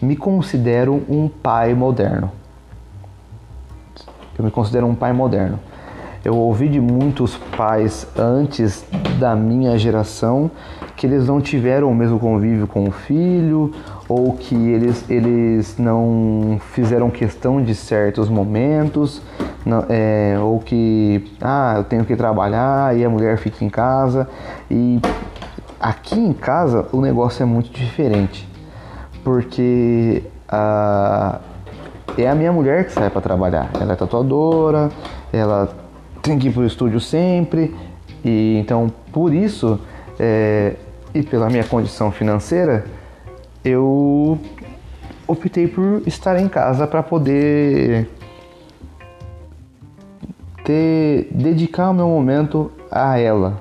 me 0.00 0.16
considero 0.16 1.02
um 1.08 1.28
pai 1.28 1.74
moderno. 1.74 2.30
Eu 4.38 4.44
me 4.44 4.50
considero 4.50 4.86
um 4.86 4.94
pai 4.94 5.12
moderno. 5.12 5.58
Eu 6.24 6.36
ouvi 6.36 6.68
de 6.68 6.80
muitos 6.80 7.36
pais 7.56 8.06
antes 8.16 8.84
da 9.18 9.36
minha 9.36 9.76
geração 9.76 10.50
que 10.96 11.06
eles 11.06 11.26
não 11.26 11.40
tiveram 11.40 11.90
o 11.90 11.94
mesmo 11.94 12.18
convívio 12.18 12.66
com 12.66 12.88
o 12.88 12.90
filho 12.90 13.72
ou 14.08 14.32
que 14.32 14.54
eles, 14.54 15.04
eles 15.10 15.76
não 15.78 16.58
fizeram 16.72 17.10
questão 17.10 17.62
de 17.62 17.74
certos 17.74 18.28
momentos 18.28 19.20
não, 19.66 19.84
é, 19.88 20.36
ou 20.40 20.60
que 20.60 21.30
ah, 21.40 21.74
eu 21.76 21.84
tenho 21.84 22.04
que 22.04 22.14
trabalhar 22.16 22.96
e 22.96 23.04
a 23.04 23.10
mulher 23.10 23.36
fica 23.38 23.64
em 23.64 23.68
casa 23.68 24.28
e 24.70 25.00
aqui 25.84 26.18
em 26.18 26.32
casa 26.32 26.86
o 26.92 27.00
negócio 27.00 27.42
é 27.42 27.46
muito 27.46 27.70
diferente 27.70 28.48
porque 29.22 30.22
a, 30.48 31.40
é 32.16 32.28
a 32.28 32.34
minha 32.34 32.52
mulher 32.52 32.86
que 32.86 32.92
sai 32.92 33.10
para 33.10 33.20
trabalhar 33.20 33.70
ela 33.80 33.92
é 33.92 33.96
tatuadora 33.96 34.90
ela 35.32 35.84
tem 36.24 36.38
que 36.38 36.48
ir 36.48 36.52
para 36.52 36.62
o 36.62 36.66
estúdio 36.66 36.98
sempre. 36.98 37.76
E 38.24 38.56
então, 38.58 38.90
por 39.12 39.32
isso, 39.32 39.78
é, 40.18 40.74
e 41.14 41.22
pela 41.22 41.50
minha 41.50 41.64
condição 41.64 42.10
financeira, 42.10 42.86
eu 43.62 44.38
optei 45.28 45.68
por 45.68 46.02
estar 46.06 46.40
em 46.40 46.48
casa 46.48 46.86
para 46.86 47.02
poder 47.02 48.08
ter 50.64 51.28
dedicar 51.30 51.90
o 51.90 51.94
meu 51.94 52.08
momento 52.08 52.72
a 52.90 53.18
ela, 53.18 53.60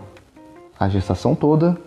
a 0.80 0.88
gestação 0.88 1.36
toda 1.36 1.78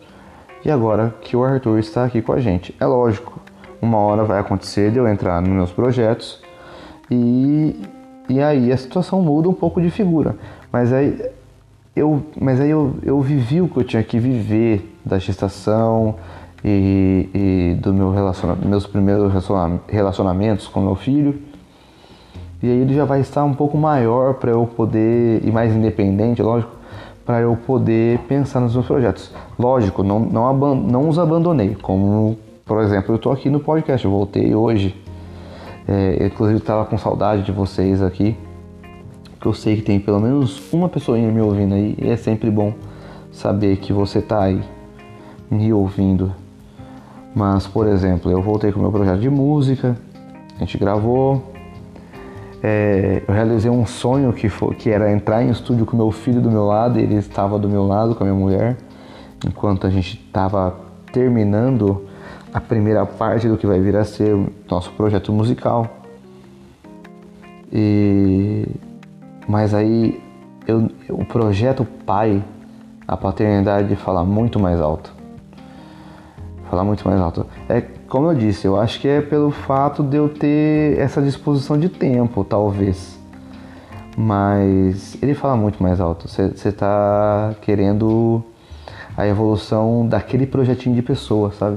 e 0.66 0.70
agora 0.70 1.14
que 1.20 1.37
o 1.37 1.44
Arthur 1.44 1.78
está 1.78 2.04
aqui 2.04 2.20
com 2.20 2.32
a 2.32 2.40
gente. 2.40 2.75
É 2.80 2.85
lógico, 2.85 3.38
uma 3.80 3.99
hora 3.99 4.25
vai 4.25 4.40
acontecer 4.40 4.90
de 4.90 4.99
eu 4.99 5.06
entrar 5.06 5.40
nos 5.40 5.50
meus 5.50 5.70
projetos 5.70 6.42
e, 7.08 7.80
e 8.28 8.42
aí 8.42 8.73
a 8.73 8.76
situação 8.76 9.23
muda 9.23 9.49
um 9.49 9.52
pouco 9.52 9.80
de 9.80 9.92
figura. 9.92 10.35
Mas 10.73 10.92
aí 10.92 11.25
eu, 11.94 12.20
mas 12.40 12.61
aí 12.61 12.68
eu, 12.68 12.96
eu 13.04 13.20
vivi 13.20 13.61
o 13.61 13.68
que 13.68 13.76
eu 13.76 13.85
tinha 13.85 14.02
que 14.02 14.18
viver 14.18 14.92
da 15.04 15.20
gestação 15.20 16.16
e, 16.64 17.30
e 17.32 17.75
do 17.80 17.94
meu 17.94 18.11
relacionamento, 18.11 18.66
meus 18.66 18.88
primeiros 18.88 19.32
relacionamentos 19.87 20.66
com 20.66 20.80
meu 20.80 20.96
filho. 20.96 21.40
E 22.61 22.66
aí 22.66 22.80
ele 22.80 22.92
já 22.92 23.04
vai 23.04 23.20
estar 23.20 23.44
um 23.44 23.54
pouco 23.54 23.78
maior 23.78 24.35
para 24.35 24.50
eu 24.50 24.66
poder, 24.66 25.46
e 25.46 25.52
mais 25.52 25.73
independente, 25.73 26.42
lógico, 26.42 26.73
para 27.26 27.40
eu 27.40 27.56
poder 27.66 28.21
pensar 28.21 28.61
nos 28.61 28.73
meus 28.73 28.87
projetos. 28.87 29.33
Lógico, 29.59 30.02
não, 30.02 30.21
não, 30.21 30.75
não 30.75 31.09
os 31.09 31.18
abandonei, 31.18 31.76
como, 31.83 32.38
por 32.64 32.80
exemplo, 32.80 33.12
eu 33.12 33.16
estou 33.16 33.33
aqui 33.33 33.50
no 33.50 33.61
podcast, 33.61 34.04
eu 34.04 34.11
voltei 34.11 34.54
hoje. 34.54 34.95
É, 35.87 36.16
eu, 36.21 36.26
inclusive 36.28 36.59
estava 36.59 36.85
com 36.85 36.97
saudade 36.97 37.42
de 37.42 37.52
vocês 37.52 38.00
aqui 38.00 38.37
que 39.40 39.47
eu 39.47 39.52
sei 39.52 39.76
que 39.76 39.83
tem 39.83 40.00
pelo 40.00 40.18
menos 40.18 40.61
uma 40.73 40.88
pessoinha 40.88 41.30
me 41.30 41.40
ouvindo 41.40 41.75
aí, 41.75 41.95
e 42.02 42.09
é 42.09 42.16
sempre 42.16 42.50
bom 42.50 42.73
saber 43.30 43.76
que 43.76 43.92
você 43.92 44.21
tá 44.21 44.42
aí 44.42 44.61
me 45.50 45.73
ouvindo. 45.73 46.33
Mas, 47.35 47.66
por 47.66 47.87
exemplo, 47.87 48.30
eu 48.30 48.42
voltei 48.42 48.73
com 48.73 48.78
o 48.78 48.83
meu 48.83 48.90
projeto 48.90 49.21
de 49.21 49.30
música, 49.30 49.97
a 50.56 50.59
gente 50.61 50.78
gravou, 50.78 51.52
é, 52.62 53.22
eu 53.26 53.34
realizei 53.34 53.70
um 53.70 53.86
sonho 53.86 54.32
que, 54.32 54.48
foi, 54.48 54.75
que 54.75 54.90
era 54.90 55.12
entrar 55.12 55.42
em 55.42 55.50
estúdio 55.50 55.86
com 55.86 55.97
meu 55.97 56.10
filho 56.10 56.40
do 56.40 56.50
meu 56.50 56.64
lado, 56.64 56.99
ele 56.99 57.14
estava 57.14 57.58
do 57.58 57.69
meu 57.69 57.86
lado 57.86 58.14
com 58.14 58.25
a 58.25 58.26
minha 58.26 58.38
mulher, 58.38 58.76
enquanto 59.47 59.86
a 59.86 59.90
gente 59.90 60.23
estava 60.26 60.75
terminando 61.12 62.06
a 62.52 62.60
primeira 62.60 63.04
parte 63.04 63.49
do 63.49 63.56
que 63.56 63.66
vai 63.66 63.80
vir 63.80 63.97
a 63.97 64.04
ser 64.04 64.36
nosso 64.69 64.90
projeto 64.92 65.32
musical. 65.32 65.86
E 67.73 68.66
mas 69.49 69.73
aí 69.75 70.21
eu, 70.66 70.88
o 71.08 71.25
projeto 71.25 71.86
pai, 72.04 72.42
a 73.06 73.16
paternidade 73.16 73.95
fala 73.97 74.25
muito 74.25 74.58
mais 74.58 74.80
alto. 74.80 75.14
Falar 76.69 76.82
muito 76.82 77.06
mais 77.08 77.21
alto. 77.21 77.47
É 77.69 77.82
como 78.16 78.30
eu 78.30 78.34
disse, 78.34 78.66
eu 78.66 78.80
acho 78.80 78.98
que 78.98 79.06
é 79.06 79.20
pelo 79.20 79.50
fato 79.50 80.02
de 80.02 80.16
eu 80.16 80.26
ter 80.26 80.98
essa 80.98 81.20
disposição 81.20 81.78
de 81.78 81.90
tempo, 81.90 82.42
talvez. 82.44 83.20
Mas 84.16 85.18
ele 85.22 85.34
fala 85.34 85.54
muito 85.54 85.82
mais 85.82 86.00
alto. 86.00 86.26
Você 86.26 86.50
está 86.66 87.54
querendo 87.60 88.42
a 89.14 89.26
evolução 89.26 90.08
daquele 90.08 90.46
projetinho 90.46 90.94
de 90.94 91.02
pessoa, 91.02 91.52
sabe? 91.52 91.76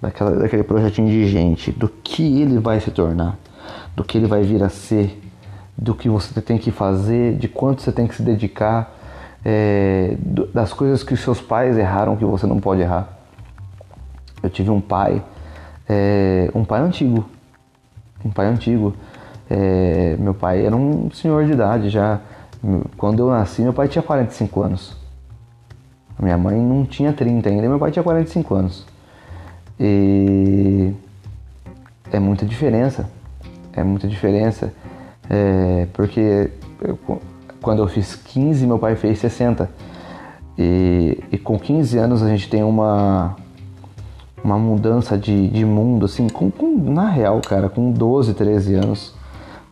Daquela, 0.00 0.30
daquele 0.36 0.62
projetinho 0.62 1.08
de 1.08 1.28
gente, 1.28 1.70
do 1.70 1.86
que 1.86 2.40
ele 2.40 2.58
vai 2.58 2.80
se 2.80 2.90
tornar, 2.90 3.36
do 3.94 4.02
que 4.02 4.16
ele 4.16 4.26
vai 4.26 4.42
vir 4.42 4.62
a 4.62 4.70
ser 4.70 5.22
do 5.76 5.94
que 5.94 6.08
você 6.08 6.40
tem 6.40 6.56
que 6.56 6.70
fazer, 6.70 7.36
de 7.36 7.46
quanto 7.46 7.82
você 7.82 7.92
tem 7.92 8.06
que 8.06 8.14
se 8.14 8.22
dedicar, 8.22 8.90
é, 9.44 10.16
das 10.54 10.72
coisas 10.72 11.02
que 11.02 11.12
os 11.12 11.20
seus 11.20 11.42
pais 11.42 11.76
erraram 11.76 12.16
que 12.16 12.24
você 12.24 12.46
não 12.46 12.58
pode 12.58 12.80
errar. 12.80 13.15
Eu 14.46 14.50
tive 14.50 14.70
um 14.70 14.80
pai, 14.80 15.20
é, 15.88 16.48
um 16.54 16.64
pai 16.64 16.80
antigo, 16.80 17.28
um 18.24 18.30
pai 18.30 18.46
antigo. 18.46 18.94
É, 19.50 20.16
meu 20.20 20.34
pai 20.34 20.64
era 20.64 20.74
um 20.74 21.10
senhor 21.10 21.44
de 21.44 21.52
idade 21.52 21.90
já. 21.90 22.20
Quando 22.96 23.18
eu 23.18 23.30
nasci, 23.30 23.62
meu 23.62 23.72
pai 23.72 23.88
tinha 23.88 24.02
45 24.02 24.62
anos. 24.62 24.96
Minha 26.16 26.38
mãe 26.38 26.56
não 26.56 26.84
tinha 26.84 27.12
30 27.12 27.48
ainda, 27.48 27.68
meu 27.68 27.78
pai 27.78 27.90
tinha 27.90 28.04
45 28.04 28.54
anos. 28.54 28.86
E 29.80 30.92
é 32.12 32.20
muita 32.20 32.46
diferença. 32.46 33.10
É 33.72 33.82
muita 33.82 34.06
diferença. 34.06 34.72
É, 35.28 35.88
porque 35.92 36.52
eu, 36.80 36.96
quando 37.60 37.80
eu 37.80 37.88
fiz 37.88 38.14
15, 38.14 38.64
meu 38.64 38.78
pai 38.78 38.94
fez 38.94 39.18
60. 39.18 39.68
E, 40.56 41.18
e, 41.32 41.36
com 41.36 41.58
15 41.58 41.98
anos 41.98 42.22
a 42.22 42.28
gente 42.28 42.48
tem 42.48 42.62
uma, 42.62 43.36
uma 44.46 44.58
mudança 44.58 45.18
de, 45.18 45.48
de 45.48 45.64
mundo, 45.64 46.06
assim, 46.06 46.28
com, 46.28 46.52
com, 46.52 46.72
na 46.78 47.10
real, 47.10 47.40
cara, 47.40 47.68
com 47.68 47.90
12, 47.90 48.32
13 48.32 48.74
anos, 48.74 49.12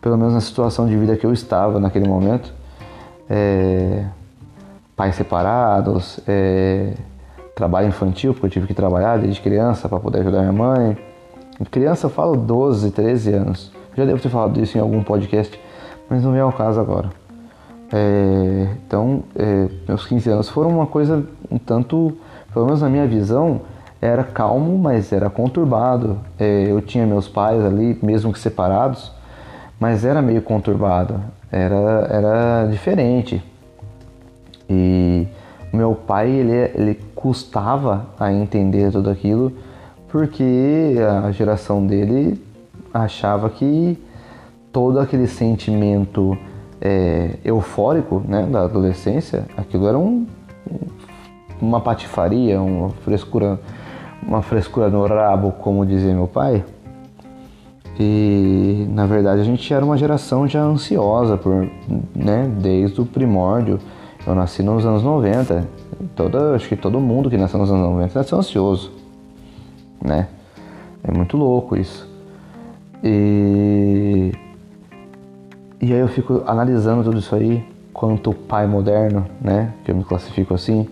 pelo 0.01 0.17
menos 0.17 0.33
na 0.33 0.41
situação 0.41 0.85
de 0.85 0.97
vida 0.97 1.15
que 1.15 1.25
eu 1.25 1.31
estava 1.31 1.79
naquele 1.79 2.05
momento, 2.05 2.53
é, 3.29 4.05
pais 4.93 5.15
separados, 5.15 6.19
é, 6.27 6.93
trabalho 7.55 7.87
infantil, 7.87 8.33
porque 8.33 8.47
eu 8.47 8.49
tive 8.49 8.67
que 8.67 8.73
trabalhar 8.73 9.17
desde 9.17 9.39
criança 9.39 9.87
para 9.87 9.97
poder 9.97 10.19
ajudar 10.19 10.41
minha 10.41 10.51
mãe. 10.51 10.97
Criança 11.71 12.07
eu 12.07 12.09
falo 12.09 12.35
12, 12.35 12.91
13 12.91 13.33
anos. 13.33 13.71
Já 13.95 14.03
devo 14.03 14.21
ter 14.21 14.27
falado 14.27 14.59
disso 14.59 14.77
em 14.77 14.81
algum 14.81 15.01
podcast, 15.01 15.57
mas 16.09 16.21
não 16.21 16.35
é 16.35 16.43
o 16.43 16.51
caso 16.51 16.81
agora. 16.81 17.09
É, 17.93 18.67
então, 18.85 19.23
é, 19.37 19.69
meus 19.87 20.05
15 20.05 20.29
anos 20.29 20.49
foram 20.49 20.69
uma 20.69 20.85
coisa 20.85 21.25
um 21.49 21.57
tanto, 21.57 22.17
pelo 22.51 22.65
menos 22.65 22.81
na 22.81 22.89
minha 22.89 23.07
visão, 23.07 23.61
era 24.05 24.23
calmo, 24.23 24.77
mas 24.77 25.11
era 25.11 25.29
conturbado. 25.29 26.19
É, 26.39 26.65
eu 26.67 26.81
tinha 26.81 27.05
meus 27.05 27.27
pais 27.27 27.63
ali, 27.63 27.97
mesmo 28.01 28.31
que 28.31 28.39
separados, 28.39 29.11
mas 29.79 30.05
era 30.05 30.21
meio 30.21 30.41
conturbado, 30.41 31.19
era, 31.51 32.07
era 32.09 32.67
diferente. 32.69 33.43
E 34.69 35.27
meu 35.71 35.93
pai, 35.93 36.29
ele, 36.29 36.71
ele 36.75 36.99
custava 37.13 38.07
a 38.19 38.31
entender 38.31 38.91
tudo 38.91 39.09
aquilo, 39.09 39.51
porque 40.09 40.95
a 41.25 41.31
geração 41.31 41.85
dele 41.85 42.41
achava 42.93 43.49
que 43.49 43.97
todo 44.71 44.99
aquele 44.99 45.27
sentimento 45.27 46.37
é, 46.79 47.31
eufórico 47.43 48.21
né, 48.27 48.43
da 48.43 48.63
adolescência, 48.63 49.45
aquilo 49.57 49.87
era 49.87 49.97
um, 49.97 50.25
uma 51.61 51.81
patifaria, 51.81 52.61
uma 52.61 52.89
frescura, 52.89 53.59
uma 54.27 54.41
frescura 54.41 54.89
no 54.89 55.05
rabo, 55.05 55.51
como 55.51 55.85
dizia 55.85 56.13
meu 56.13 56.27
pai. 56.27 56.63
E 57.99 58.87
na 58.89 59.05
verdade 59.05 59.41
a 59.41 59.43
gente 59.43 59.73
era 59.73 59.85
uma 59.85 59.97
geração 59.97 60.47
já 60.47 60.61
ansiosa 60.61 61.37
por, 61.37 61.69
né, 62.13 62.51
desde 62.59 62.99
o 62.99 63.05
primórdio. 63.05 63.79
Eu 64.25 64.35
nasci 64.35 64.63
nos 64.63 64.85
anos 64.85 65.03
90. 65.03 65.65
Toda, 66.15 66.55
acho 66.55 66.67
que 66.67 66.75
todo 66.75 66.99
mundo 66.99 67.29
que 67.29 67.37
nasceu 67.37 67.59
nos 67.59 67.71
anos 67.71 67.83
90 67.83 68.19
nasceu 68.19 68.37
ansioso, 68.37 68.91
né? 70.03 70.27
É 71.03 71.11
muito 71.11 71.37
louco 71.37 71.77
isso. 71.77 72.09
E, 73.03 74.31
e 75.79 75.93
aí 75.93 75.99
eu 75.99 76.07
fico 76.07 76.43
analisando 76.47 77.03
tudo 77.03 77.19
isso 77.19 77.35
aí 77.35 77.63
quanto 77.93 78.33
pai 78.33 78.65
moderno, 78.65 79.25
né? 79.39 79.73
Que 79.85 79.91
eu 79.91 79.95
me 79.95 80.03
classifico 80.03 80.53
assim, 80.53 80.87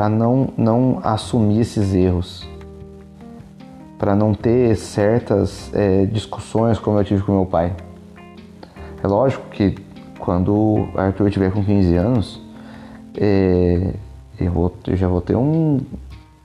para 0.00 0.08
não, 0.08 0.48
não 0.56 0.98
assumir 1.04 1.60
esses 1.60 1.92
erros, 1.92 2.48
para 3.98 4.16
não 4.16 4.32
ter 4.32 4.74
certas 4.74 5.70
é, 5.74 6.06
discussões 6.06 6.78
como 6.78 6.98
eu 6.98 7.04
tive 7.04 7.22
com 7.22 7.32
meu 7.32 7.44
pai. 7.44 7.74
É 9.04 9.06
lógico 9.06 9.44
que 9.50 9.76
quando 10.18 10.54
o 10.54 10.88
Arthur 10.96 11.30
tiver 11.30 11.52
com 11.52 11.62
15 11.62 11.96
anos, 11.96 12.40
é, 13.14 13.92
eu, 14.40 14.50
vou, 14.50 14.74
eu 14.86 14.96
já 14.96 15.06
vou 15.06 15.20
ter 15.20 15.36
um. 15.36 15.80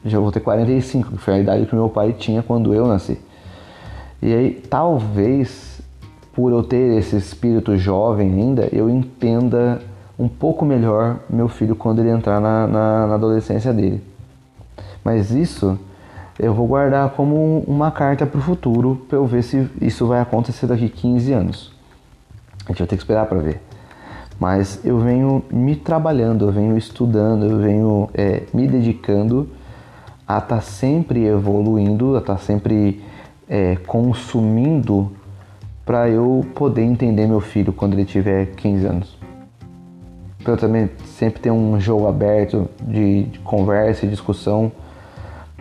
Já 0.04 0.20
vou 0.20 0.34
ter 0.34 0.42
45, 0.42 1.12
que 1.12 1.18
foi 1.18 1.36
a 1.36 1.40
idade 1.40 1.66
que 1.66 1.74
meu 1.74 1.88
pai 1.88 2.12
tinha 2.12 2.44
quando 2.44 2.74
eu 2.74 2.86
nasci. 2.86 3.18
E 4.22 4.34
aí, 4.34 4.52
talvez, 4.70 5.80
por 6.34 6.52
eu 6.52 6.62
ter 6.62 6.98
esse 6.98 7.16
espírito 7.16 7.78
jovem 7.78 8.34
ainda, 8.34 8.68
eu 8.74 8.90
entenda 8.90 9.82
um 10.18 10.28
pouco 10.28 10.66
melhor 10.66 11.20
meu 11.30 11.48
filho 11.48 11.76
quando 11.76 12.00
ele 12.00 12.10
entrar 12.10 12.40
na, 12.40 12.68
na, 12.68 13.08
na 13.08 13.16
adolescência 13.16 13.74
dele. 13.74 14.02
Mas 15.04 15.32
isso 15.32 15.78
eu 16.38 16.54
vou 16.54 16.68
guardar 16.68 17.10
como 17.12 17.60
uma 17.68 17.92
carta 17.92 18.26
para 18.26 18.40
o 18.40 18.42
futuro 18.42 19.06
para 19.08 19.18
eu 19.18 19.26
ver 19.26 19.44
se 19.44 19.70
isso 19.82 20.08
vai 20.08 20.20
acontecer 20.20 20.68
daqui 20.68 20.90
15 20.90 21.34
anos. 21.34 21.74
A 22.66 22.70
gente 22.70 22.80
vai 22.80 22.88
ter 22.88 22.96
que 22.96 23.04
esperar 23.04 23.26
para 23.26 23.40
ver. 23.40 23.62
Mas 24.40 24.84
eu 24.84 25.00
venho 25.00 25.44
me 25.50 25.76
trabalhando, 25.76 26.46
eu 26.46 26.52
venho 26.52 26.78
estudando, 26.78 27.46
eu 27.46 27.60
venho 27.60 28.10
é, 28.14 28.44
me 28.54 28.68
dedicando 28.68 29.50
a 30.28 30.40
estar 30.40 30.56
tá 30.56 30.62
sempre 30.62 31.26
evoluindo, 31.26 32.16
a 32.16 32.20
estar 32.20 32.36
tá 32.36 32.40
sempre 32.40 33.02
é, 33.48 33.78
consumindo 33.88 35.12
para 35.86 36.10
eu 36.10 36.46
poder 36.56 36.82
entender 36.82 37.28
meu 37.28 37.40
filho 37.40 37.72
quando 37.72 37.94
ele 37.94 38.06
tiver 38.06 38.48
15 38.48 38.86
anos. 38.86 39.25
Para 40.46 40.56
também 40.56 40.90
sempre 41.18 41.42
ter 41.42 41.52
um 41.52 41.78
jogo 41.80 42.08
aberto 42.08 42.70
de, 42.80 43.24
de 43.24 43.40
conversa 43.40 44.06
e 44.06 44.10
discussão 44.10 44.72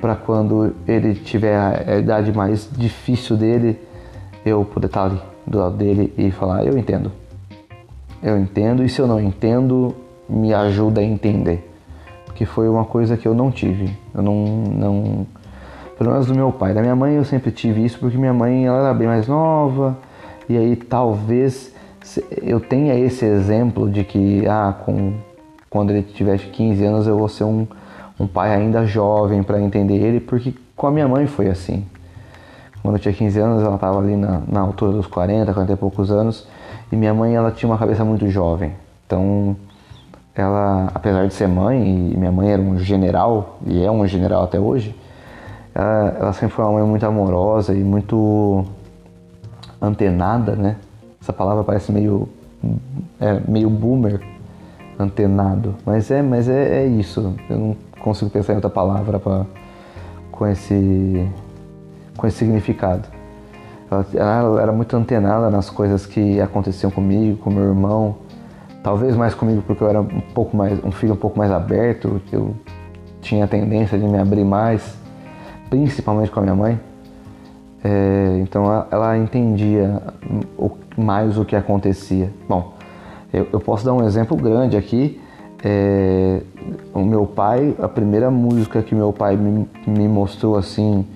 para 0.00 0.14
quando 0.14 0.74
ele 0.86 1.14
tiver 1.14 1.56
a 1.56 1.96
idade 1.96 2.30
mais 2.30 2.68
difícil 2.70 3.38
dele, 3.38 3.80
eu 4.44 4.62
poder 4.62 4.88
estar 4.88 5.00
tá 5.00 5.06
ali 5.06 5.20
do 5.46 5.58
lado 5.58 5.76
dele 5.76 6.12
e 6.18 6.30
falar: 6.30 6.66
Eu 6.66 6.76
entendo. 6.76 7.10
Eu 8.22 8.38
entendo, 8.38 8.84
e 8.84 8.88
se 8.90 9.00
eu 9.00 9.06
não 9.06 9.18
entendo, 9.18 9.94
me 10.28 10.52
ajuda 10.52 11.00
a 11.00 11.04
entender. 11.04 11.70
Que 12.34 12.44
foi 12.44 12.68
uma 12.68 12.84
coisa 12.84 13.16
que 13.16 13.26
eu 13.26 13.34
não 13.34 13.50
tive. 13.50 13.96
Eu 14.14 14.22
não. 14.22 14.34
não 14.44 15.26
pelo 15.96 16.10
menos 16.10 16.26
do 16.26 16.34
meu 16.34 16.52
pai. 16.52 16.74
Da 16.74 16.82
minha 16.82 16.94
mãe 16.94 17.14
eu 17.14 17.24
sempre 17.24 17.50
tive 17.50 17.82
isso 17.82 17.98
porque 17.98 18.18
minha 18.18 18.34
mãe 18.34 18.66
ela 18.66 18.80
era 18.80 18.94
bem 18.94 19.08
mais 19.08 19.26
nova. 19.26 19.96
E 20.46 20.58
aí 20.58 20.76
talvez 20.76 21.73
eu 22.42 22.60
tenha 22.60 22.94
esse 22.94 23.24
exemplo 23.24 23.90
de 23.90 24.04
que 24.04 24.46
ah, 24.46 24.74
com, 24.84 25.14
quando 25.70 25.90
ele 25.90 26.02
tiver 26.02 26.38
15 26.38 26.84
anos 26.84 27.06
eu 27.06 27.18
vou 27.18 27.28
ser 27.28 27.44
um, 27.44 27.66
um 28.18 28.26
pai 28.26 28.54
ainda 28.54 28.86
jovem 28.86 29.42
para 29.42 29.60
entender 29.60 29.96
ele, 29.96 30.20
porque 30.20 30.54
com 30.76 30.86
a 30.86 30.90
minha 30.90 31.08
mãe 31.08 31.26
foi 31.26 31.48
assim. 31.48 31.84
Quando 32.82 32.96
eu 32.96 33.00
tinha 33.00 33.14
15 33.14 33.38
anos, 33.40 33.62
ela 33.62 33.76
estava 33.76 33.98
ali 33.98 34.14
na, 34.14 34.42
na, 34.46 34.60
altura 34.60 34.92
dos 34.92 35.06
40, 35.06 35.54
40 35.54 35.72
e 35.72 35.76
poucos 35.76 36.10
anos, 36.10 36.46
e 36.92 36.96
minha 36.96 37.14
mãe 37.14 37.34
ela 37.34 37.50
tinha 37.50 37.70
uma 37.70 37.78
cabeça 37.78 38.04
muito 38.04 38.28
jovem. 38.28 38.74
Então, 39.06 39.56
ela, 40.34 40.90
apesar 40.94 41.26
de 41.26 41.32
ser 41.32 41.48
mãe, 41.48 42.12
e 42.12 42.16
minha 42.16 42.30
mãe 42.30 42.52
era 42.52 42.60
um 42.60 42.78
general, 42.78 43.58
e 43.66 43.82
é 43.82 43.90
um 43.90 44.06
general 44.06 44.44
até 44.44 44.60
hoje, 44.60 44.94
ela, 45.74 46.16
ela 46.20 46.32
sempre 46.34 46.54
foi 46.54 46.64
uma 46.66 46.74
mãe 46.74 46.82
muito 46.82 47.06
amorosa 47.06 47.72
e 47.72 47.82
muito 47.82 48.66
antenada, 49.80 50.54
né? 50.54 50.76
Essa 51.24 51.32
palavra 51.32 51.64
parece 51.64 51.90
meio, 51.90 52.28
é, 53.18 53.40
meio 53.48 53.70
boomer, 53.70 54.20
antenado, 54.98 55.74
mas 55.86 56.10
é, 56.10 56.20
mas 56.20 56.50
é, 56.50 56.84
é 56.84 56.86
isso. 56.86 57.34
Eu 57.48 57.58
não 57.58 57.76
consigo 57.98 58.30
pensar 58.30 58.52
em 58.52 58.56
outra 58.56 58.68
palavra 58.68 59.18
pra, 59.18 59.46
com, 60.30 60.46
esse, 60.46 61.26
com 62.14 62.26
esse 62.26 62.36
significado. 62.36 63.08
Ela, 63.90 64.06
ela 64.12 64.60
era 64.60 64.70
muito 64.70 64.94
antenada 64.94 65.48
nas 65.48 65.70
coisas 65.70 66.04
que 66.04 66.38
aconteciam 66.42 66.90
comigo, 66.90 67.38
com 67.38 67.48
meu 67.48 67.64
irmão. 67.64 68.16
Talvez 68.82 69.16
mais 69.16 69.32
comigo 69.32 69.62
porque 69.66 69.82
eu 69.82 69.88
era 69.88 70.02
um 70.02 70.20
pouco 70.34 70.54
mais 70.54 70.78
um 70.84 70.92
filho 70.92 71.14
um 71.14 71.16
pouco 71.16 71.38
mais 71.38 71.50
aberto, 71.50 72.20
eu 72.30 72.54
tinha 73.22 73.46
a 73.46 73.48
tendência 73.48 73.98
de 73.98 74.04
me 74.04 74.18
abrir 74.18 74.44
mais, 74.44 74.94
principalmente 75.70 76.30
com 76.30 76.40
a 76.40 76.42
minha 76.42 76.54
mãe. 76.54 76.78
É, 77.84 78.38
então 78.40 78.64
ela, 78.64 78.88
ela 78.90 79.18
entendia 79.18 80.02
mais 80.96 81.36
o 81.38 81.44
que 81.44 81.54
acontecia. 81.54 82.32
Bom, 82.48 82.72
eu, 83.32 83.46
eu 83.52 83.60
posso 83.60 83.84
dar 83.84 83.92
um 83.92 84.04
exemplo 84.04 84.36
grande 84.36 84.76
aqui 84.76 85.20
é, 85.64 86.42
o 86.92 87.00
meu 87.00 87.26
pai, 87.26 87.74
a 87.80 87.88
primeira 87.88 88.30
música 88.30 88.82
que 88.82 88.94
meu 88.94 89.14
pai 89.14 89.34
me, 89.34 89.66
me 89.86 90.06
mostrou 90.06 90.58
assim 90.58 91.06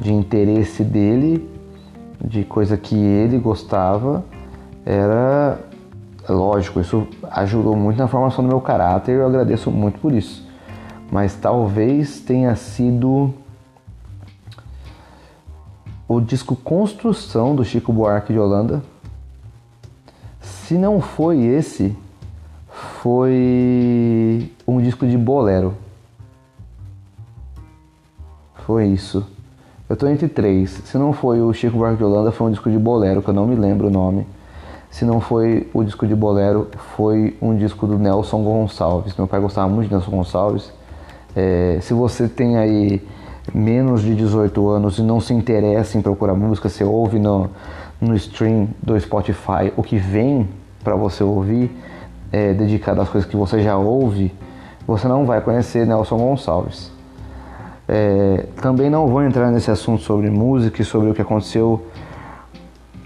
de 0.00 0.12
interesse 0.12 0.82
dele, 0.82 1.48
de 2.20 2.42
coisa 2.42 2.76
que 2.76 2.96
ele 2.96 3.38
gostava, 3.38 4.24
era 4.84 5.58
lógico, 6.28 6.80
isso 6.80 7.06
ajudou 7.30 7.76
muito 7.76 7.96
na 7.96 8.08
formação 8.08 8.44
do 8.44 8.48
meu 8.48 8.60
caráter, 8.60 9.12
eu 9.12 9.26
agradeço 9.26 9.70
muito 9.70 10.00
por 10.00 10.12
isso. 10.12 10.44
Mas 11.10 11.36
talvez 11.36 12.18
tenha 12.18 12.56
sido 12.56 13.32
o 16.08 16.20
disco 16.20 16.54
Construção 16.54 17.54
do 17.54 17.64
Chico 17.64 17.92
Buarque 17.92 18.32
de 18.32 18.38
Holanda. 18.38 18.82
Se 20.40 20.74
não 20.74 21.00
foi 21.00 21.42
esse, 21.42 21.96
foi 23.02 24.50
um 24.66 24.80
disco 24.80 25.06
de 25.06 25.16
bolero. 25.16 25.74
Foi 28.64 28.86
isso. 28.86 29.26
Eu 29.88 29.96
tô 29.96 30.08
entre 30.08 30.28
três. 30.28 30.70
Se 30.84 30.98
não 30.98 31.12
foi 31.12 31.40
o 31.40 31.52
Chico 31.52 31.78
Buarque 31.78 31.98
de 31.98 32.04
Holanda, 32.04 32.32
foi 32.32 32.48
um 32.48 32.50
disco 32.50 32.70
de 32.70 32.78
bolero, 32.78 33.22
que 33.22 33.28
eu 33.28 33.34
não 33.34 33.46
me 33.46 33.54
lembro 33.54 33.88
o 33.88 33.90
nome. 33.90 34.26
Se 34.90 35.04
não 35.04 35.20
foi 35.20 35.68
o 35.74 35.84
disco 35.84 36.06
de 36.06 36.14
bolero, 36.14 36.68
foi 36.96 37.36
um 37.40 37.54
disco 37.56 37.86
do 37.86 37.98
Nelson 37.98 38.42
Gonçalves. 38.42 39.16
Meu 39.16 39.26
pai 39.26 39.40
gostava 39.40 39.68
muito 39.68 39.88
de 39.88 39.94
Nelson 39.94 40.10
Gonçalves. 40.10 40.72
É, 41.34 41.78
se 41.82 41.92
você 41.92 42.28
tem 42.28 42.56
aí 42.56 43.06
menos 43.54 44.02
de 44.02 44.14
18 44.14 44.68
anos 44.68 44.98
e 44.98 45.02
não 45.02 45.20
se 45.20 45.32
interessa 45.32 45.96
em 45.96 46.02
procurar 46.02 46.34
música, 46.34 46.68
você 46.68 46.84
ouve 46.84 47.18
no, 47.18 47.50
no 48.00 48.14
stream 48.16 48.68
do 48.82 48.98
Spotify 48.98 49.72
o 49.76 49.82
que 49.82 49.96
vem 49.96 50.48
para 50.82 50.94
você 50.94 51.24
ouvir, 51.24 51.70
é, 52.32 52.52
dedicado 52.52 53.00
às 53.00 53.08
coisas 53.08 53.28
que 53.28 53.36
você 53.36 53.62
já 53.62 53.76
ouve, 53.76 54.32
você 54.86 55.08
não 55.08 55.24
vai 55.24 55.40
conhecer 55.40 55.86
Nelson 55.86 56.16
Gonçalves. 56.16 56.92
É, 57.88 58.46
também 58.60 58.90
não 58.90 59.06
vou 59.06 59.22
entrar 59.22 59.50
nesse 59.50 59.70
assunto 59.70 60.02
sobre 60.02 60.28
música 60.28 60.82
e 60.82 60.84
sobre 60.84 61.10
o 61.10 61.14
que 61.14 61.22
aconteceu 61.22 61.86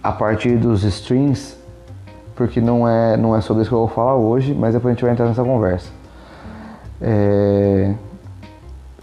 a 0.02 0.10
partir 0.10 0.56
dos 0.56 0.84
streams, 0.84 1.56
porque 2.34 2.60
não 2.60 2.88
é, 2.88 3.16
não 3.16 3.36
é 3.36 3.40
sobre 3.40 3.62
isso 3.62 3.70
que 3.70 3.74
eu 3.74 3.80
vou 3.80 3.88
falar 3.88 4.16
hoje, 4.16 4.54
mas 4.54 4.72
depois 4.72 4.92
a 4.92 4.94
gente 4.94 5.02
vai 5.02 5.12
entrar 5.12 5.26
nessa 5.26 5.44
conversa. 5.44 5.90
É, 7.00 7.94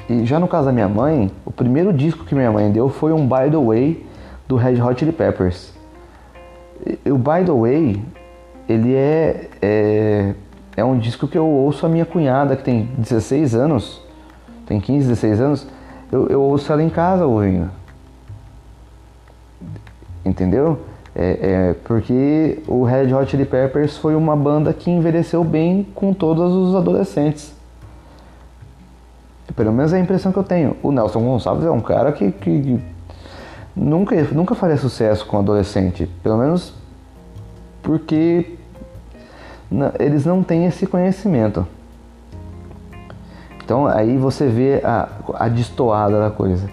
e 0.09 0.25
já 0.25 0.39
no 0.39 0.47
caso 0.47 0.67
da 0.67 0.71
minha 0.71 0.87
mãe, 0.87 1.31
o 1.45 1.51
primeiro 1.51 1.91
disco 1.91 2.23
que 2.23 2.33
minha 2.33 2.51
mãe 2.51 2.71
deu 2.71 2.89
foi 2.89 3.11
um 3.11 3.27
By 3.27 3.49
the 3.51 3.57
Way 3.57 4.05
do 4.47 4.55
Red 4.55 4.81
Hot 4.81 4.99
Chili 4.99 5.11
Peppers. 5.11 5.73
E, 6.85 7.11
o 7.11 7.17
By 7.17 7.43
the 7.45 7.51
Way 7.51 8.01
ele 8.69 8.95
é, 8.95 9.49
é, 9.61 10.33
é 10.77 10.83
um 10.83 10.97
disco 10.97 11.27
que 11.27 11.37
eu 11.37 11.45
ouço 11.45 11.85
a 11.85 11.89
minha 11.89 12.05
cunhada, 12.05 12.55
que 12.55 12.63
tem 12.63 12.89
16 12.97 13.55
anos, 13.55 14.01
tem 14.65 14.79
15, 14.79 15.07
16 15.07 15.41
anos, 15.41 15.67
eu, 16.11 16.27
eu 16.27 16.41
ouço 16.41 16.71
ela 16.71 16.83
em 16.83 16.89
casa 16.89 17.25
ouvindo. 17.25 17.69
Entendeu? 20.23 20.79
É, 21.15 21.39
é, 21.41 21.75
porque 21.83 22.59
o 22.67 22.83
Red 22.83 23.13
Hot 23.13 23.31
Chili 23.31 23.45
Peppers 23.45 23.97
foi 23.97 24.15
uma 24.15 24.35
banda 24.35 24.71
que 24.71 24.91
envelheceu 24.91 25.43
bem 25.43 25.87
com 25.95 26.13
todos 26.13 26.53
os 26.53 26.75
adolescentes. 26.75 27.56
Pelo 29.55 29.71
menos 29.71 29.93
é 29.93 29.97
a 29.97 29.99
impressão 29.99 30.31
que 30.31 30.37
eu 30.37 30.43
tenho. 30.43 30.75
O 30.83 30.91
Nelson 30.91 31.19
Gonçalves 31.21 31.65
é 31.65 31.71
um 31.71 31.79
cara 31.79 32.11
que, 32.11 32.31
que, 32.31 32.79
nunca, 33.75 34.15
nunca 34.31 34.55
faria 34.55 34.77
sucesso 34.77 35.25
com 35.25 35.39
adolescente. 35.39 36.09
Pelo 36.21 36.37
menos 36.37 36.73
porque 37.81 38.57
eles 39.99 40.25
não 40.25 40.43
têm 40.43 40.65
esse 40.65 40.85
conhecimento. 40.85 41.65
Então 43.63 43.85
aí 43.85 44.17
você 44.17 44.47
vê 44.47 44.81
a, 44.83 45.09
a 45.35 45.47
destoada 45.47 46.19
da 46.19 46.29
coisa. 46.29 46.69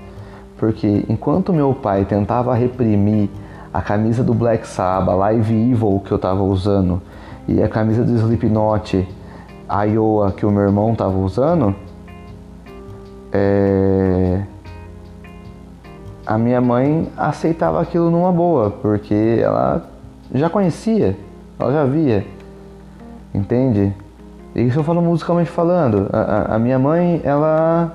Porque 0.57 1.05
enquanto 1.09 1.53
meu 1.53 1.75
pai 1.75 2.05
tentava 2.05 2.55
reprimir 2.55 3.29
a 3.73 3.83
camisa 3.83 4.23
do 4.23 4.33
Black 4.33 4.67
Sabbath, 4.67 5.19
Live 5.19 5.53
Evil 5.53 6.01
que 6.05 6.13
eu 6.13 6.17
estava 6.17 6.43
usando, 6.43 7.03
e 7.49 7.61
a 7.63 7.69
camisa 7.69 8.05
do 8.05 8.15
Slipknot, 8.15 9.07
Iowa 9.69 10.33
que 10.33 10.47
o 10.47 10.51
meu 10.51 10.63
irmão 10.63 10.93
estava 10.93 11.19
usando, 11.19 11.75
é... 13.35 14.43
a 16.25 16.39
minha 16.39 16.61
mãe 16.61 17.09
aceitava 17.17 17.81
aquilo 17.81 18.11
numa 18.11 18.31
boa, 18.31 18.71
porque 18.71 19.41
ela 19.43 19.91
já 20.33 20.49
conhecia, 20.49 21.17
ela 21.59 21.73
já 21.73 21.85
via. 21.85 22.25
Entende? 23.35 23.93
Isso 24.55 24.79
eu 24.79 24.85
falo 24.85 25.03
musicalmente 25.03 25.51
falando. 25.51 26.09
A, 26.13 26.21
a, 26.21 26.55
a 26.55 26.59
minha 26.59 26.79
mãe, 26.79 27.21
ela 27.25 27.93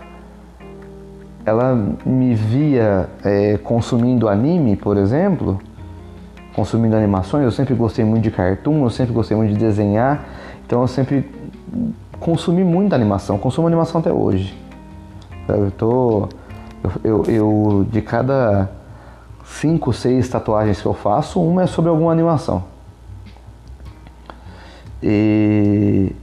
ela 1.45 1.73
me 2.05 2.35
via 2.35 3.09
é, 3.23 3.57
consumindo 3.57 4.27
anime, 4.27 4.75
por 4.75 4.97
exemplo, 4.97 5.59
consumindo 6.53 6.95
animações, 6.95 7.43
eu 7.43 7.51
sempre 7.51 7.73
gostei 7.73 8.03
muito 8.05 8.23
de 8.23 8.31
cartoon, 8.31 8.83
eu 8.83 8.89
sempre 8.89 9.13
gostei 9.13 9.35
muito 9.35 9.53
de 9.53 9.57
desenhar, 9.57 10.25
então 10.65 10.81
eu 10.81 10.87
sempre 10.87 11.27
consumi 12.19 12.63
muita 12.63 12.95
animação, 12.95 13.37
consumo 13.39 13.67
animação 13.67 14.01
até 14.01 14.11
hoje. 14.11 14.55
Eu 15.53 15.71
tô. 15.71 16.29
Eu, 17.03 17.23
eu, 17.25 17.87
de 17.91 18.01
cada 18.01 18.69
cinco, 19.43 19.91
seis 19.91 20.29
tatuagens 20.29 20.81
que 20.81 20.85
eu 20.85 20.93
faço, 20.93 21.41
uma 21.41 21.63
é 21.63 21.67
sobre 21.67 21.89
alguma 21.89 22.11
animação. 22.11 22.63
E 25.01 26.13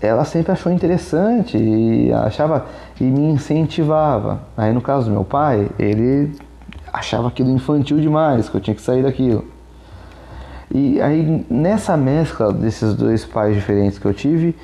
ela 0.00 0.24
sempre 0.24 0.52
achou 0.52 0.72
interessante 0.72 1.56
e 1.56 2.12
achava 2.12 2.66
e 3.00 3.04
me 3.04 3.22
incentivava. 3.30 4.40
Aí 4.56 4.72
no 4.72 4.80
caso 4.80 5.06
do 5.06 5.12
meu 5.12 5.24
pai, 5.24 5.68
ele 5.78 6.32
achava 6.92 7.28
aquilo 7.28 7.50
infantil 7.50 7.98
demais, 7.98 8.48
que 8.48 8.56
eu 8.56 8.60
tinha 8.60 8.74
que 8.74 8.82
sair 8.82 9.02
daquilo. 9.02 9.44
E 10.72 11.00
aí 11.00 11.44
nessa 11.50 11.96
mescla 11.96 12.52
desses 12.52 12.94
dois 12.94 13.24
pais 13.24 13.54
diferentes 13.54 13.98
que 13.98 14.06
eu 14.06 14.14
tive, 14.14 14.56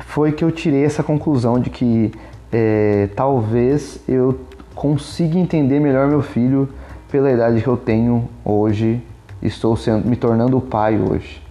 foi 0.00 0.32
que 0.32 0.44
eu 0.44 0.50
tirei 0.50 0.84
essa 0.84 1.02
conclusão 1.02 1.58
de 1.58 1.70
que 1.70 2.12
é, 2.52 3.08
talvez 3.14 4.00
eu 4.08 4.40
consiga 4.74 5.38
entender 5.38 5.78
melhor 5.80 6.08
meu 6.08 6.22
filho 6.22 6.68
pela 7.10 7.30
idade 7.30 7.60
que 7.60 7.68
eu 7.68 7.76
tenho 7.76 8.28
hoje, 8.44 9.02
estou 9.42 9.76
sendo, 9.76 10.06
me 10.08 10.16
tornando 10.16 10.60
pai 10.60 10.98
hoje. 10.98 11.42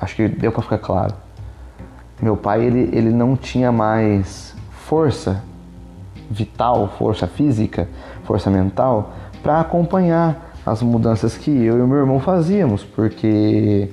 Acho 0.00 0.16
que 0.16 0.28
deu 0.28 0.50
para 0.50 0.62
ficar 0.62 0.78
claro. 0.78 1.14
Meu 2.20 2.36
pai 2.36 2.64
ele, 2.64 2.90
ele 2.92 3.10
não 3.10 3.36
tinha 3.36 3.70
mais 3.70 4.54
força 4.70 5.42
vital, 6.30 6.94
força 6.98 7.26
física, 7.26 7.88
força 8.24 8.50
mental 8.50 9.12
para 9.42 9.60
acompanhar 9.60 10.52
as 10.64 10.82
mudanças 10.82 11.36
que 11.36 11.50
eu 11.50 11.78
e 11.78 11.82
o 11.82 11.86
meu 11.86 11.98
irmão 11.98 12.18
fazíamos, 12.18 12.82
porque 12.82 13.90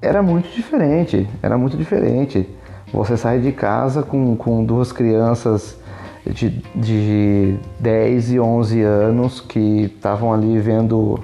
era 0.00 0.22
muito 0.22 0.48
diferente, 0.54 1.28
era 1.42 1.58
muito 1.58 1.76
diferente. 1.76 2.48
Você 2.94 3.16
sai 3.16 3.40
de 3.40 3.50
casa 3.50 4.02
com, 4.02 4.36
com 4.36 4.64
duas 4.64 4.92
crianças 4.92 5.76
de, 6.24 6.50
de 6.74 7.56
10 7.80 8.32
e 8.32 8.40
11 8.40 8.82
anos 8.82 9.40
que 9.40 9.92
estavam 9.96 10.32
ali 10.32 10.58
vendo 10.60 11.18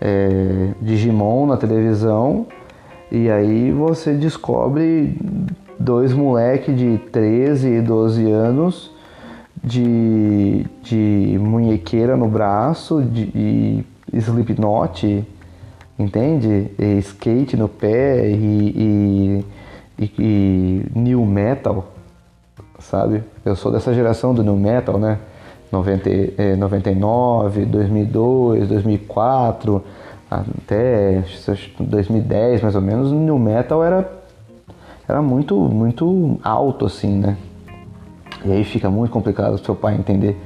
é, 0.00 0.70
Digimon 0.80 1.46
na 1.46 1.56
televisão 1.58 2.46
e 3.12 3.30
aí 3.30 3.70
você 3.70 4.14
descobre 4.14 5.16
dois 5.78 6.12
moleques 6.12 6.76
de 6.76 6.98
13 7.12 7.68
e 7.68 7.80
12 7.82 8.30
anos 8.30 8.90
de, 9.62 10.64
de 10.82 11.38
munhequeira 11.38 12.16
no 12.16 12.28
braço, 12.28 13.02
de, 13.02 13.26
de 13.26 13.84
slipknot, 14.14 15.22
entende? 15.98 16.70
E 16.78 16.98
skate 16.98 17.56
no 17.56 17.68
pé 17.68 18.28
e, 18.30 18.34
e, 18.34 19.44
e, 19.98 20.12
e 20.18 20.98
new 20.98 21.24
metal, 21.24 21.92
sabe? 22.78 23.22
Eu 23.44 23.56
sou 23.56 23.72
dessa 23.72 23.92
geração 23.92 24.34
do 24.34 24.42
new 24.42 24.56
metal, 24.56 24.98
né? 24.98 25.18
90, 25.70 26.10
eh, 26.38 26.56
99, 26.56 27.64
2002, 27.64 28.68
2004 28.68 29.82
até 30.30 31.22
2010 31.78 32.62
mais 32.62 32.74
ou 32.74 32.80
menos, 32.80 33.10
o 33.10 33.14
new 33.14 33.38
metal 33.38 33.84
era, 33.84 34.10
era 35.08 35.22
muito, 35.22 35.56
muito 35.56 36.38
alto 36.42 36.86
assim, 36.86 37.18
né? 37.18 37.36
E 38.44 38.52
aí 38.52 38.64
fica 38.64 38.90
muito 38.90 39.10
complicado 39.10 39.54
o 39.54 39.58
seu 39.58 39.74
pai 39.74 39.94
entender, 39.94 40.36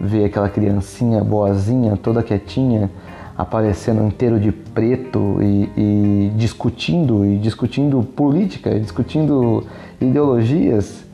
ver 0.00 0.24
aquela 0.24 0.48
criancinha 0.48 1.22
boazinha, 1.22 1.96
toda 1.96 2.22
quietinha, 2.22 2.90
aparecendo 3.38 4.04
inteiro 4.04 4.40
de 4.40 4.50
preto 4.50 5.40
e, 5.40 5.70
e 5.76 6.32
discutindo, 6.34 7.24
e 7.24 7.38
discutindo 7.38 8.02
política, 8.02 8.78
discutindo 8.80 9.64
ideologias. 10.00 11.06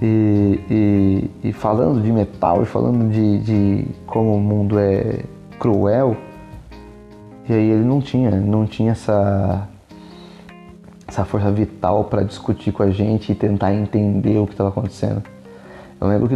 E, 0.00 0.60
e, 0.70 1.48
e, 1.48 1.52
falando 1.52 2.02
de 2.02 2.12
metal 2.12 2.62
e 2.62 2.66
falando 2.66 3.10
de, 3.10 3.38
de 3.38 3.86
como 4.06 4.34
o 4.34 4.40
mundo 4.40 4.78
é 4.78 5.20
cruel, 5.58 6.16
e 7.48 7.52
aí 7.52 7.70
ele 7.70 7.84
não 7.84 8.00
tinha, 8.00 8.30
não 8.30 8.66
tinha 8.66 8.92
essa 8.92 9.68
essa 11.06 11.24
força 11.24 11.50
vital 11.50 12.04
para 12.04 12.22
discutir 12.22 12.72
com 12.72 12.82
a 12.82 12.90
gente 12.90 13.30
e 13.30 13.34
tentar 13.34 13.72
entender 13.72 14.36
o 14.38 14.46
que 14.46 14.52
estava 14.52 14.70
acontecendo. 14.70 15.22
Eu 16.00 16.08
lembro 16.08 16.28
que 16.28 16.34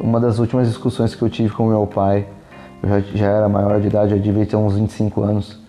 uma 0.00 0.20
das 0.20 0.38
últimas 0.38 0.68
discussões 0.68 1.14
que 1.14 1.22
eu 1.22 1.28
tive 1.28 1.52
com 1.52 1.66
meu 1.66 1.86
pai, 1.86 2.26
eu 2.82 2.88
já, 2.88 3.00
já 3.00 3.26
era 3.26 3.48
maior 3.48 3.80
de 3.80 3.86
idade, 3.86 4.12
eu 4.12 4.18
devia 4.18 4.44
ter 4.44 4.56
uns 4.56 4.74
25 4.74 5.22
anos, 5.22 5.60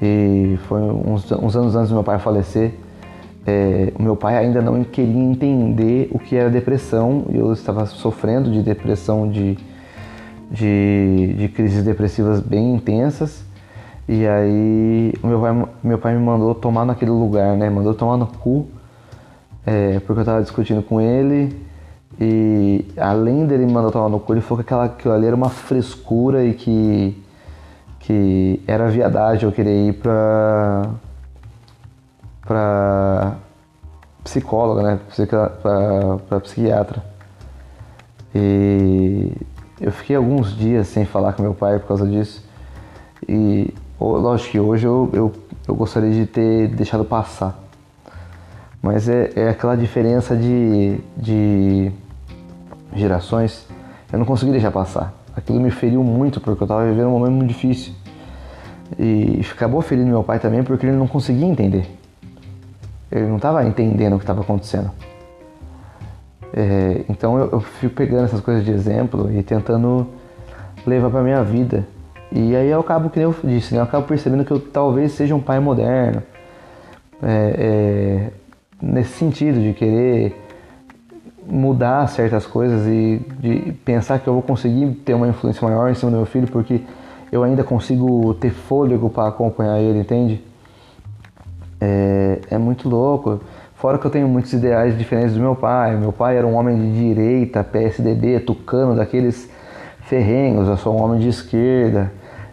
e 0.00 0.58
foi 0.68 0.80
uns, 0.80 1.30
uns 1.32 1.56
anos 1.56 1.74
antes 1.74 1.88
do 1.88 1.94
meu 1.94 2.04
pai 2.04 2.18
falecer. 2.18 2.74
É, 3.46 3.92
o 3.98 4.02
meu 4.02 4.14
pai 4.14 4.36
ainda 4.36 4.60
não 4.60 4.84
queria 4.84 5.22
entender 5.22 6.08
o 6.12 6.18
que 6.18 6.36
era 6.36 6.50
depressão, 6.50 7.24
e 7.30 7.36
eu 7.36 7.52
estava 7.52 7.86
sofrendo 7.86 8.50
de 8.50 8.62
depressão, 8.62 9.28
de, 9.28 9.58
de, 10.50 11.34
de 11.36 11.48
crises 11.48 11.82
depressivas 11.82 12.40
bem 12.40 12.74
intensas. 12.74 13.42
E 14.08 14.26
aí 14.26 15.12
meu 15.22 15.40
pai, 15.40 15.66
meu 15.82 15.98
pai 15.98 16.14
me 16.14 16.24
mandou 16.24 16.54
tomar 16.54 16.84
naquele 16.84 17.10
lugar, 17.10 17.56
né? 17.56 17.68
Mandou 17.68 17.94
tomar 17.94 18.16
no 18.16 18.26
cu, 18.26 18.66
é, 19.66 20.00
porque 20.00 20.20
eu 20.20 20.24
tava 20.24 20.42
discutindo 20.42 20.82
com 20.82 21.00
ele. 21.00 21.67
E 22.20 22.84
além 22.96 23.46
dele 23.46 23.66
me 23.66 23.72
mandar 23.72 23.90
tomar 23.90 24.08
no 24.08 24.18
cu, 24.18 24.34
ele 24.34 24.40
falou 24.40 24.62
que 24.62 24.68
aquela, 24.68 24.86
aquilo 24.86 25.14
ali 25.14 25.26
era 25.26 25.36
uma 25.36 25.50
frescura 25.50 26.44
e 26.44 26.54
que, 26.54 27.22
que 28.00 28.60
era 28.66 28.88
viadagem 28.88 29.44
eu 29.44 29.52
querer 29.52 29.88
ir 29.88 29.92
pra, 29.94 30.90
pra 32.42 33.36
psicóloga, 34.24 34.82
né? 34.82 35.00
Pra, 35.62 36.18
pra 36.28 36.40
psiquiatra. 36.40 37.04
E 38.34 39.32
eu 39.80 39.92
fiquei 39.92 40.16
alguns 40.16 40.56
dias 40.56 40.88
sem 40.88 41.04
falar 41.04 41.32
com 41.34 41.42
meu 41.42 41.54
pai 41.54 41.78
por 41.78 41.88
causa 41.88 42.06
disso. 42.06 42.44
E 43.28 43.72
Lógico 44.00 44.52
que 44.52 44.60
hoje 44.60 44.86
eu, 44.86 45.10
eu, 45.12 45.32
eu 45.66 45.74
gostaria 45.74 46.10
de 46.10 46.24
ter 46.24 46.68
deixado 46.68 47.04
passar. 47.04 47.58
Mas 48.80 49.08
é, 49.08 49.32
é 49.34 49.48
aquela 49.48 49.76
diferença 49.76 50.36
de, 50.36 51.00
de 51.16 51.90
gerações. 52.94 53.66
Eu 54.12 54.18
não 54.18 54.26
consegui 54.26 54.52
deixar 54.52 54.70
passar. 54.70 55.14
Aquilo 55.36 55.60
me 55.60 55.70
feriu 55.70 56.02
muito 56.02 56.40
porque 56.40 56.62
eu 56.62 56.64
estava 56.64 56.84
vivendo 56.86 57.08
um 57.08 57.12
momento 57.12 57.32
muito 57.32 57.48
difícil. 57.48 57.92
E 58.98 59.40
acabou 59.52 59.80
ferindo 59.82 60.08
meu 60.08 60.22
pai 60.22 60.38
também 60.38 60.62
porque 60.62 60.86
ele 60.86 60.96
não 60.96 61.06
conseguia 61.06 61.46
entender. 61.46 61.86
Ele 63.10 63.26
não 63.26 63.36
estava 63.36 63.64
entendendo 63.64 64.14
o 64.14 64.18
que 64.18 64.24
estava 64.24 64.40
acontecendo. 64.40 64.90
É, 66.52 67.04
então 67.08 67.38
eu, 67.38 67.50
eu 67.52 67.60
fico 67.60 67.94
pegando 67.94 68.24
essas 68.24 68.40
coisas 68.40 68.64
de 68.64 68.70
exemplo 68.70 69.30
e 69.30 69.42
tentando 69.42 70.06
levar 70.86 71.10
para 71.10 71.22
minha 71.22 71.44
vida 71.44 71.86
e 72.30 72.54
aí 72.54 72.68
eu 72.68 72.80
acabo, 72.80 73.08
que 73.08 73.18
eu 73.18 73.34
disse, 73.42 73.72
né? 73.72 73.80
eu 73.80 73.84
acabo 73.84 74.06
percebendo 74.06 74.44
que 74.44 74.50
eu 74.50 74.60
talvez 74.60 75.12
seja 75.12 75.34
um 75.34 75.40
pai 75.40 75.58
moderno. 75.60 76.22
É, 77.22 77.54
é, 77.58 78.30
nesse 78.80 79.14
sentido 79.14 79.60
de 79.60 79.72
querer 79.72 80.36
mudar 81.50 82.06
certas 82.08 82.46
coisas 82.46 82.86
e 82.86 83.20
de 83.38 83.72
pensar 83.84 84.18
que 84.18 84.28
eu 84.28 84.34
vou 84.34 84.42
conseguir 84.42 84.90
ter 85.04 85.14
uma 85.14 85.28
influência 85.28 85.66
maior 85.66 85.90
em 85.90 85.94
cima 85.94 86.10
do 86.10 86.16
meu 86.18 86.26
filho 86.26 86.46
porque 86.48 86.82
eu 87.32 87.42
ainda 87.42 87.64
consigo 87.64 88.34
ter 88.34 88.50
fôlego 88.50 89.08
para 89.10 89.28
acompanhar 89.28 89.78
ele, 89.78 90.00
entende? 90.00 90.42
É, 91.80 92.40
é 92.50 92.58
muito 92.58 92.88
louco. 92.88 93.40
Fora 93.74 93.98
que 93.98 94.06
eu 94.06 94.10
tenho 94.10 94.28
muitos 94.28 94.52
ideais 94.52 94.98
diferentes 94.98 95.34
do 95.34 95.40
meu 95.40 95.54
pai. 95.54 95.96
Meu 95.96 96.12
pai 96.12 96.36
era 96.36 96.46
um 96.46 96.54
homem 96.54 96.76
de 96.76 96.98
direita, 96.98 97.62
PSDB, 97.62 98.40
tucano, 98.40 98.96
daqueles 98.96 99.48
ferrenhos. 100.00 100.68
Eu 100.68 100.76
sou 100.76 100.98
um 100.98 101.02
homem 101.02 101.20
de 101.20 101.28
esquerda 101.28 102.10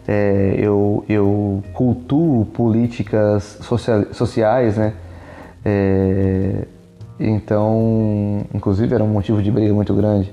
é, 0.08 0.54
eu, 0.58 1.04
eu 1.08 1.62
cultuo 1.72 2.46
políticas 2.46 3.58
sociais, 4.12 4.76
né? 4.76 4.92
É, 5.64 6.64
então, 7.18 8.44
inclusive 8.54 8.94
era 8.94 9.02
um 9.02 9.08
motivo 9.08 9.42
de 9.42 9.50
briga 9.50 9.72
muito 9.72 9.94
grande. 9.94 10.32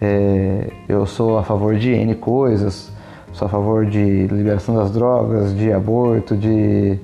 É, 0.00 0.70
eu 0.88 1.04
sou 1.06 1.38
a 1.38 1.42
favor 1.42 1.76
de 1.76 1.90
N 1.90 2.14
coisas, 2.14 2.92
sou 3.32 3.46
a 3.46 3.48
favor 3.48 3.86
de 3.86 4.26
liberação 4.26 4.76
das 4.76 4.90
drogas, 4.90 5.56
de 5.56 5.72
aborto, 5.72 6.36
de, 6.36 6.98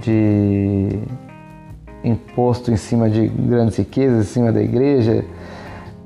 de 0.00 0.98
imposto 2.02 2.70
em 2.70 2.76
cima 2.76 3.08
de 3.08 3.28
grandes 3.28 3.76
riquezas, 3.76 4.26
em 4.26 4.28
cima 4.28 4.52
da 4.52 4.62
igreja, 4.62 5.24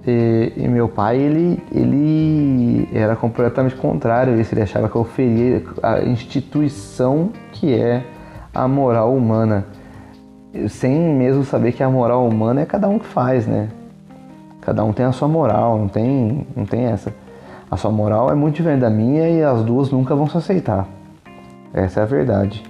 e, 0.07 0.53
e, 0.57 0.69
meu 0.69 0.89
pai, 0.89 1.19
ele, 1.19 1.63
ele 1.71 2.89
era 2.95 3.15
completamente 3.15 3.75
contrário 3.75 4.41
isso. 4.41 4.55
Ele 4.55 4.63
achava 4.63 4.89
que 4.89 4.97
eu 4.97 5.05
feria 5.05 5.63
a 5.83 6.01
instituição 6.01 7.31
que 7.53 7.75
é 7.75 8.03
a 8.55 8.67
moral 8.67 9.15
humana. 9.15 9.67
Sem 10.69 11.15
mesmo 11.15 11.45
saber 11.45 11.73
que 11.73 11.83
a 11.83 11.91
moral 11.91 12.27
humana 12.27 12.63
é 12.63 12.67
cada 12.67 12.89
um 12.89 12.99
que 12.99 13.07
faz, 13.07 13.47
né? 13.47 13.69
Cada 14.61 14.85
um 14.85 14.93
tem 14.93 15.07
a 15.07 15.13
sua 15.13 15.29
moral, 15.29 15.79
não 15.79 15.89
tem, 15.89 16.47
não 16.57 16.65
tem 16.65 16.85
essa. 16.85 17.15
A 17.71 17.77
sua 17.77 17.91
moral 17.91 18.31
é 18.31 18.35
muito 18.35 18.57
diferente 18.57 18.81
da 18.81 18.91
minha 18.91 19.29
e 19.29 19.43
as 19.43 19.63
duas 19.63 19.91
nunca 19.91 20.15
vão 20.15 20.29
se 20.29 20.37
aceitar. 20.37 20.87
Essa 21.73 22.01
é 22.01 22.03
a 22.03 22.07
verdade. 22.07 22.63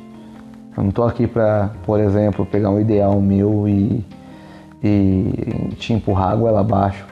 Eu 0.76 0.84
não 0.84 0.90
tô 0.90 1.04
aqui 1.04 1.26
para, 1.26 1.70
por 1.84 2.00
exemplo, 2.00 2.44
pegar 2.44 2.70
um 2.70 2.80
ideal 2.80 3.20
meu 3.20 3.68
e, 3.68 4.04
e 4.82 5.74
te 5.76 5.92
empurrar 5.92 6.32
a 6.32 6.36
goela 6.36 6.60
abaixo. 6.60 7.06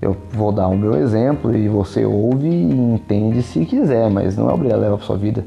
Eu 0.00 0.16
vou 0.32 0.50
dar 0.50 0.66
o 0.66 0.76
meu 0.76 0.96
exemplo 0.96 1.54
e 1.54 1.68
você 1.68 2.04
ouve 2.04 2.48
e 2.48 2.72
entende 2.72 3.40
se 3.42 3.64
quiser, 3.64 4.10
mas 4.10 4.36
não 4.36 4.50
é 4.50 4.52
obrigado 4.52 4.78
a 4.78 4.82
levar 4.82 4.96
para 4.96 5.06
sua 5.06 5.16
vida. 5.16 5.44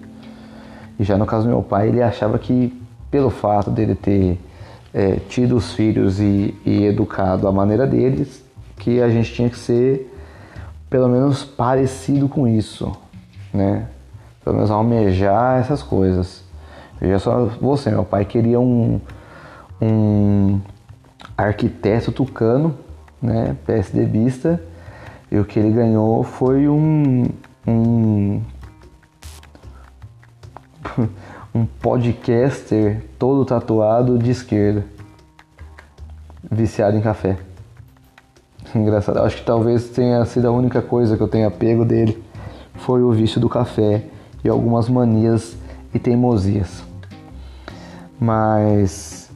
E 0.97 1.03
já 1.03 1.17
no 1.17 1.25
caso 1.25 1.43
do 1.43 1.49
meu 1.49 1.62
pai, 1.62 1.89
ele 1.89 2.01
achava 2.01 2.39
que 2.39 2.73
pelo 3.15 3.30
fato 3.30 3.71
dele 3.71 3.95
ter 3.95 4.38
é, 4.93 5.15
tido 5.30 5.56
os 5.56 5.71
filhos 5.71 6.19
e, 6.19 6.54
e 6.65 6.84
educado 6.84 7.47
a 7.47 7.51
maneira 7.51 7.88
deles, 7.88 8.43
que 8.75 9.01
a 9.01 9.08
gente 9.08 9.34
tinha 9.34 9.49
que 9.49 9.58
ser 9.58 10.13
pelo 10.89 11.08
menos 11.08 11.41
parecido 11.41 12.28
com 12.28 12.45
isso, 12.45 12.91
né? 13.54 13.88
Pelo 14.43 14.58
menos 14.58 14.69
almejar 14.69 15.62
essas 15.62 15.82
coisas. 15.82 16.43
Veja 16.99 17.17
só 17.17 17.45
você, 17.62 17.89
meu 17.89 18.04
pai 18.04 18.25
queria 18.25 18.60
um, 18.60 18.99
um 19.82 20.60
arquiteto 21.38 22.12
tucano, 22.12 22.75
né? 23.21 23.56
PSDBista, 23.65 24.62
e 25.32 25.39
o 25.39 25.45
que 25.45 25.58
ele 25.58 25.71
ganhou 25.71 26.21
foi 26.21 26.67
um, 26.67 27.30
um 27.65 28.41
um 31.55 31.65
podcaster 31.65 33.01
todo 33.17 33.45
tatuado 33.45 34.19
de 34.19 34.29
esquerda, 34.29 34.83
viciado 36.51 36.97
em 36.97 37.01
café. 37.01 37.37
Engraçado, 38.75 39.19
acho 39.19 39.37
que 39.37 39.45
talvez 39.45 39.87
tenha 39.87 40.25
sido 40.25 40.49
a 40.49 40.51
única 40.51 40.81
coisa 40.81 41.15
que 41.15 41.23
eu 41.23 41.29
tenha 41.29 41.49
pego 41.49 41.85
dele 41.85 42.21
foi 42.73 43.01
o 43.01 43.11
vício 43.13 43.39
do 43.39 43.47
café 43.47 44.03
e 44.43 44.49
algumas 44.49 44.89
manias 44.89 45.55
e 45.93 45.97
teimosias. 45.97 46.83
Mas 48.19 49.31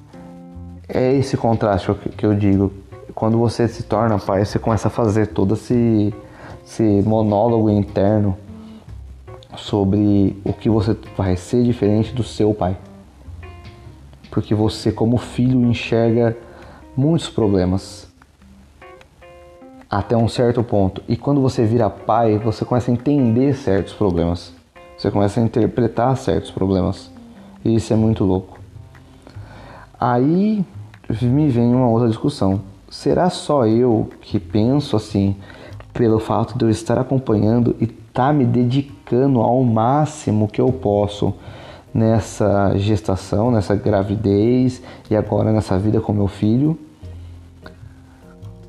é 0.90 1.14
esse 1.14 1.38
contraste 1.38 1.94
que 2.18 2.26
eu 2.26 2.36
digo. 2.36 2.74
Quando 3.16 3.38
você 3.38 3.66
se 3.66 3.84
torna 3.84 4.20
pai, 4.20 4.44
você 4.44 4.60
começa 4.60 4.90
a 4.90 4.92
fazer 4.92 5.28
todo 5.28 5.54
esse, 5.54 6.14
esse 6.66 6.84
monólogo 7.06 7.70
interno 7.70 8.38
sobre 9.60 10.36
o 10.44 10.54
que 10.54 10.70
você 10.70 10.96
vai 11.18 11.36
ser 11.36 11.64
diferente 11.64 12.14
do 12.14 12.24
seu 12.24 12.54
pai. 12.54 12.78
Porque 14.32 14.54
você, 14.54 14.92
como 14.92 15.18
filho, 15.18 15.62
enxerga 15.66 16.38
muitos 16.96 17.30
problemas 17.30 18.08
até 19.90 20.16
um 20.16 20.28
certo 20.28 20.64
ponto. 20.64 21.02
E 21.08 21.18
quando 21.18 21.42
você 21.42 21.66
vira 21.66 21.90
pai, 21.90 22.38
você 22.38 22.64
começa 22.64 22.92
a 22.92 22.94
entender 22.94 23.56
certos 23.56 23.94
problemas. 23.94 24.54
Você 24.98 25.10
começa 25.10 25.40
a 25.40 25.44
interpretar 25.44 26.16
certos 26.18 26.52
problemas. 26.52 27.10
E 27.66 27.76
isso 27.76 27.92
é 27.92 27.96
muito 27.96 28.24
louco. 28.24 28.60
Aí 30.00 30.64
me 31.22 31.50
vem 31.50 31.74
uma 31.74 31.88
outra 31.88 32.08
discussão. 32.08 32.62
Será 32.90 33.30
só 33.30 33.66
eu 33.66 34.10
que 34.22 34.40
penso 34.40 34.96
assim, 34.96 35.36
pelo 35.94 36.20
fato 36.20 36.58
de 36.58 36.66
eu 36.66 36.70
estar 36.70 36.98
acompanhando 36.98 37.76
e 37.80 37.88
estar 38.20 38.28
tá 38.28 38.34
me 38.34 38.44
dedicando 38.44 39.40
ao 39.40 39.64
máximo 39.64 40.46
que 40.50 40.60
eu 40.60 40.74
posso 40.74 41.34
nessa 41.94 42.78
gestação, 42.78 43.50
nessa 43.50 43.74
gravidez 43.76 44.82
e 45.10 45.16
agora 45.16 45.54
nessa 45.54 45.80
vida 45.80 46.02
com 46.02 46.12
meu 46.12 46.28
filho? 46.28 46.78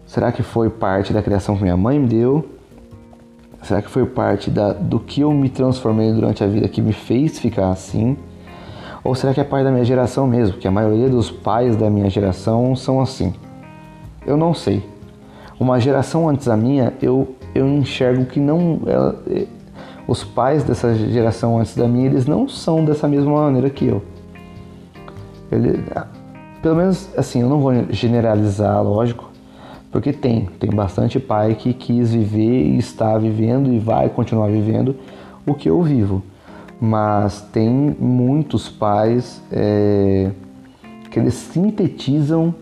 Será 0.07 0.31
que 0.31 0.45
foi 0.45 0.71
parte 0.71 1.13
da 1.13 1.21
criação 1.21 1.57
que 1.57 1.63
minha 1.63 1.77
mãe 1.77 1.99
me 1.99 2.07
deu? 2.07 2.49
Será 3.63 3.83
que 3.83 3.91
foi 3.91 4.07
parte 4.07 4.51
da, 4.51 4.73
do 4.73 5.01
que 5.01 5.21
eu 5.21 5.33
me 5.33 5.49
transformei 5.49 6.13
durante 6.13 6.45
a 6.45 6.47
vida 6.47 6.69
que 6.69 6.81
me 6.81 6.93
fez 6.93 7.41
ficar 7.41 7.71
assim? 7.71 8.17
Ou 9.03 9.17
será 9.17 9.35
que 9.35 9.41
é 9.41 9.45
parte 9.45 9.65
da 9.65 9.73
minha 9.73 9.85
geração 9.85 10.29
mesmo? 10.29 10.59
Que 10.59 10.69
a 10.69 10.71
maioria 10.71 11.09
dos 11.09 11.29
pais 11.29 11.77
da 11.77 11.91
minha 11.91 12.09
geração 12.09 12.77
são 12.77 13.01
assim. 13.01 13.35
Eu 14.25 14.37
não 14.37 14.55
sei. 14.55 14.89
Uma 15.59 15.81
geração 15.81 16.29
antes 16.29 16.47
da 16.47 16.57
minha, 16.57 16.93
eu 17.03 17.35
eu 17.55 17.67
enxergo 17.67 18.25
que 18.27 18.39
não 18.39 18.81
ela, 18.87 19.23
é, 19.29 19.47
os 20.07 20.25
pais 20.25 20.65
dessa 20.65 20.95
geração 20.95 21.59
antes 21.59 21.77
da 21.77 21.87
minha 21.87 22.07
eles 22.07 22.27
não 22.27 22.49
são 22.49 22.85
dessa 22.85 23.07
mesma 23.07 23.33
maneira 23.33 23.71
que 23.71 23.87
eu. 23.87 24.03
Ele, 25.51 25.83
pelo 26.63 26.77
menos 26.77 27.09
assim, 27.17 27.43
eu 27.43 27.49
não 27.49 27.61
vou 27.61 27.73
generalizar, 27.91 28.83
lógico, 28.83 29.31
porque 29.91 30.13
tem, 30.13 30.49
tem 30.59 30.71
bastante 30.71 31.19
pai 31.19 31.55
que 31.55 31.73
quis 31.73 32.13
viver 32.13 32.67
e 32.67 32.79
está 32.79 33.17
vivendo 33.19 33.73
e 33.73 33.79
vai 33.79 34.09
continuar 34.09 34.49
vivendo 34.49 34.97
o 35.47 35.55
que 35.55 35.69
eu 35.69 35.83
vivo. 35.83 36.23
Mas 36.81 37.43
tem 37.53 37.95
muitos 37.99 38.69
pais 38.69 39.43
é, 39.53 40.31
que 41.11 41.19
eles 41.19 41.35
sintetizam 41.35 42.55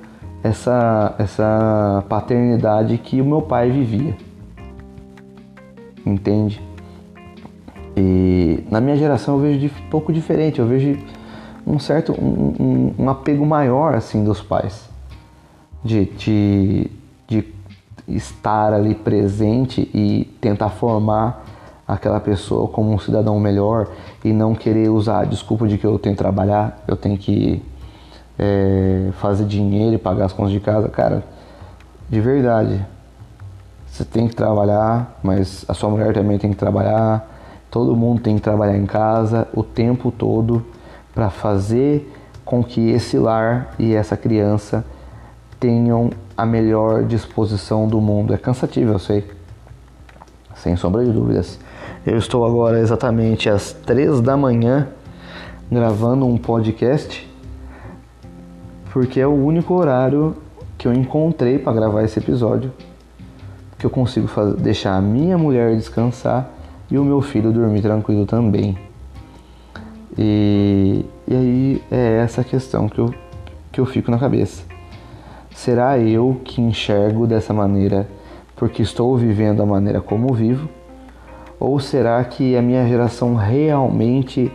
essa, 0.43 1.15
essa 1.19 2.05
paternidade 2.09 2.99
que 2.99 3.21
o 3.21 3.25
meu 3.25 3.43
pai 3.43 3.71
vivia 3.71 4.28
entende? 6.09 6.61
E 7.97 8.65
na 8.71 8.81
minha 8.81 8.97
geração 8.97 9.37
eu 9.37 9.41
vejo 9.41 9.59
de 9.59 9.69
pouco 9.91 10.13
diferente, 10.13 10.59
eu 10.59 10.67
vejo 10.67 10.97
um 11.67 11.79
certo 11.79 12.13
um, 12.13 12.55
um, 12.59 12.95
um 12.99 13.11
apego 13.11 13.45
maior 13.45 13.95
assim 13.95 14.25
dos 14.25 14.41
pais. 14.41 14.89
De, 15.85 16.07
de, 16.07 16.91
de 17.29 17.45
estar 18.09 18.73
ali 18.73 18.95
presente 18.95 19.89
e 19.95 20.25
tentar 20.41 20.71
formar 20.71 21.45
aquela 21.87 22.21
pessoa 22.21 22.69
como 22.69 22.93
um 22.93 22.99
cidadão 22.99 23.39
melhor 23.39 23.89
e 24.25 24.33
não 24.33 24.55
querer 24.55 24.91
usar 24.91 25.21
a 25.21 25.25
desculpa 25.25 25.67
de 25.67 25.79
que 25.79 25.87
eu 25.87 25.99
tenho 25.99 26.15
que 26.15 26.23
trabalhar, 26.23 26.83
eu 26.87 26.97
tenho 26.97 27.17
que 27.17 27.63
é, 28.39 29.11
fazer 29.21 29.45
dinheiro 29.45 29.95
e 29.95 29.99
pagar 29.99 30.27
as 30.27 30.33
contas 30.33 30.53
de 30.53 30.61
casa, 30.61 30.89
cara, 30.89 31.25
de 32.09 32.21
verdade, 32.21 32.85
você 33.91 34.05
tem 34.05 34.29
que 34.29 34.37
trabalhar, 34.37 35.19
mas 35.23 35.65
a 35.69 35.75
sua 35.75 35.91
mulher 35.91 36.13
também 36.15 36.39
tem 36.39 36.51
que 36.51 36.57
trabalhar. 36.57 37.29
Todo 37.71 37.97
mundo 37.97 38.23
tem 38.23 38.37
que 38.37 38.43
trabalhar 38.43 38.77
em 38.77 38.87
casa 38.87 39.49
o 39.55 39.63
tempo 39.63 40.11
todo 40.11 40.65
para 41.15 41.31
fazer 41.31 42.15
com 42.45 42.63
que 42.63 42.91
esse 42.91 43.19
lar 43.19 43.75
e 43.79 43.95
essa 43.95 44.17
criança 44.17 44.85
tenham 45.59 46.11
a 46.37 46.47
melhor 46.47 47.05
disposição 47.05 47.89
do 47.89 48.01
mundo. 48.01 48.33
É 48.33 48.39
cansativo, 48.39 48.93
eu 48.93 48.99
sei. 48.99 49.29
Sem 50.55 50.77
sombra 50.77 51.05
de 51.05 51.11
dúvidas. 51.11 51.59
Eu 52.07 52.17
estou 52.17 52.47
agora 52.47 52.79
exatamente 52.79 53.51
às 53.51 53.73
três 53.73 54.21
da 54.21 54.37
manhã 54.37 54.89
gravando 55.71 56.25
um 56.27 56.39
podcast 56.39 57.29
porque 58.93 59.21
é 59.21 59.27
o 59.27 59.35
único 59.35 59.75
horário 59.75 60.37
que 60.77 60.89
eu 60.89 60.93
encontrei 60.93 61.59
para 61.59 61.73
gravar 61.73 62.03
esse 62.03 62.19
episódio 62.19 62.73
que 63.79 63.87
eu 63.87 63.91
consigo 63.91 64.27
fazer, 64.27 64.57
deixar 64.57 64.97
a 64.97 65.01
minha 65.01 65.39
mulher 65.39 65.75
descansar 65.77 66.51
e 66.91 66.99
o 66.99 67.05
meu 67.05 67.23
filho 67.23 67.53
dormir 67.53 67.81
tranquilo 67.81 68.27
também. 68.27 68.77
E, 70.17 71.05
e 71.29 71.35
aí 71.35 71.83
é 71.91 72.19
essa 72.19 72.43
questão 72.43 72.89
que 72.89 72.99
eu, 72.99 73.15
que 73.71 73.81
eu 73.81 73.87
fico 73.87 74.11
na 74.11 74.19
cabeça. 74.19 74.65
Será 75.55 75.99
eu 75.99 76.41
que 76.45 76.61
enxergo 76.61 77.27
dessa 77.27 77.55
maneira 77.55 78.09
porque 78.57 78.83
estou 78.83 79.17
vivendo 79.17 79.63
a 79.63 79.67
maneira 79.67 80.01
como 80.01 80.35
vivo? 80.35 80.69
Ou 81.61 81.79
será 81.79 82.23
que 82.25 82.57
a 82.57 82.63
minha 82.63 82.87
geração 82.89 83.37
realmente 83.37 84.51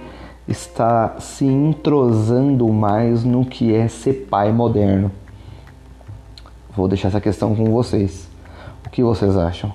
está 0.48 1.16
se 1.20 1.46
entrosando 1.46 2.68
mais 2.70 3.24
no 3.24 3.46
que 3.46 3.74
é 3.74 3.88
ser 3.88 4.28
pai 4.30 4.52
moderno? 4.52 5.10
Vou 6.76 6.88
deixar 6.88 7.10
essa 7.10 7.22
questão 7.22 7.56
com 7.56 7.66
vocês 7.66 8.33
que 8.94 9.02
vocês 9.02 9.36
acham? 9.36 9.74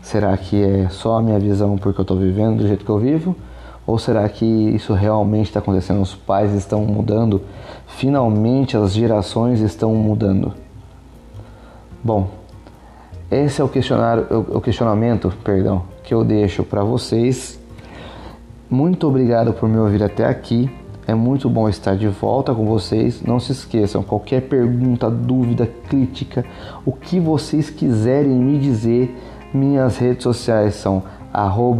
Será 0.00 0.36
que 0.36 0.62
é 0.62 0.88
só 0.88 1.18
a 1.18 1.22
minha 1.22 1.38
visão 1.38 1.76
porque 1.76 2.00
eu 2.00 2.02
estou 2.02 2.16
vivendo 2.16 2.58
do 2.58 2.66
jeito 2.66 2.84
que 2.84 2.90
eu 2.90 2.98
vivo? 2.98 3.36
Ou 3.84 3.98
será 3.98 4.26
que 4.28 4.44
isso 4.44 4.94
realmente 4.94 5.46
está 5.46 5.58
acontecendo? 5.58 6.00
Os 6.00 6.14
pais 6.14 6.54
estão 6.54 6.84
mudando? 6.84 7.42
Finalmente 7.88 8.76
as 8.76 8.92
gerações 8.92 9.60
estão 9.60 9.94
mudando? 9.96 10.54
Bom, 12.04 12.28
esse 13.28 13.60
é 13.60 13.64
o, 13.64 13.68
questionário, 13.68 14.46
o 14.48 14.60
questionamento 14.60 15.32
perdão, 15.42 15.82
que 16.04 16.14
eu 16.14 16.22
deixo 16.22 16.62
para 16.62 16.84
vocês. 16.84 17.58
Muito 18.70 19.08
obrigado 19.08 19.52
por 19.52 19.68
me 19.68 19.76
ouvir 19.76 20.04
até 20.04 20.24
aqui. 20.24 20.70
É 21.06 21.14
muito 21.14 21.48
bom 21.48 21.68
estar 21.68 21.96
de 21.96 22.08
volta 22.08 22.54
com 22.54 22.64
vocês. 22.64 23.22
Não 23.22 23.40
se 23.40 23.52
esqueçam, 23.52 24.02
qualquer 24.02 24.42
pergunta, 24.42 25.10
dúvida, 25.10 25.68
crítica, 25.88 26.44
o 26.84 26.92
que 26.92 27.18
vocês 27.18 27.70
quiserem 27.70 28.30
me 28.30 28.58
dizer, 28.58 29.14
minhas 29.52 29.96
redes 29.98 30.22
sociais 30.22 30.74
são 30.74 31.02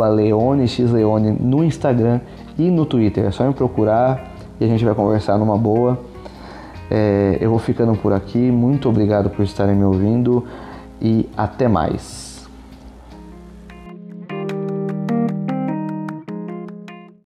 leonexleone 0.08 1.32
no 1.40 1.64
Instagram 1.64 2.20
e 2.58 2.70
no 2.70 2.86
Twitter. 2.86 3.24
É 3.24 3.30
só 3.30 3.44
me 3.46 3.54
procurar 3.54 4.32
e 4.60 4.64
a 4.64 4.68
gente 4.68 4.84
vai 4.84 4.94
conversar 4.94 5.38
numa 5.38 5.56
boa. 5.56 5.98
É, 6.90 7.38
eu 7.40 7.50
vou 7.50 7.58
ficando 7.58 7.94
por 7.94 8.12
aqui. 8.12 8.50
Muito 8.50 8.88
obrigado 8.88 9.30
por 9.30 9.44
estarem 9.44 9.76
me 9.76 9.84
ouvindo 9.84 10.44
e 11.00 11.28
até 11.36 11.68
mais. 11.68 12.29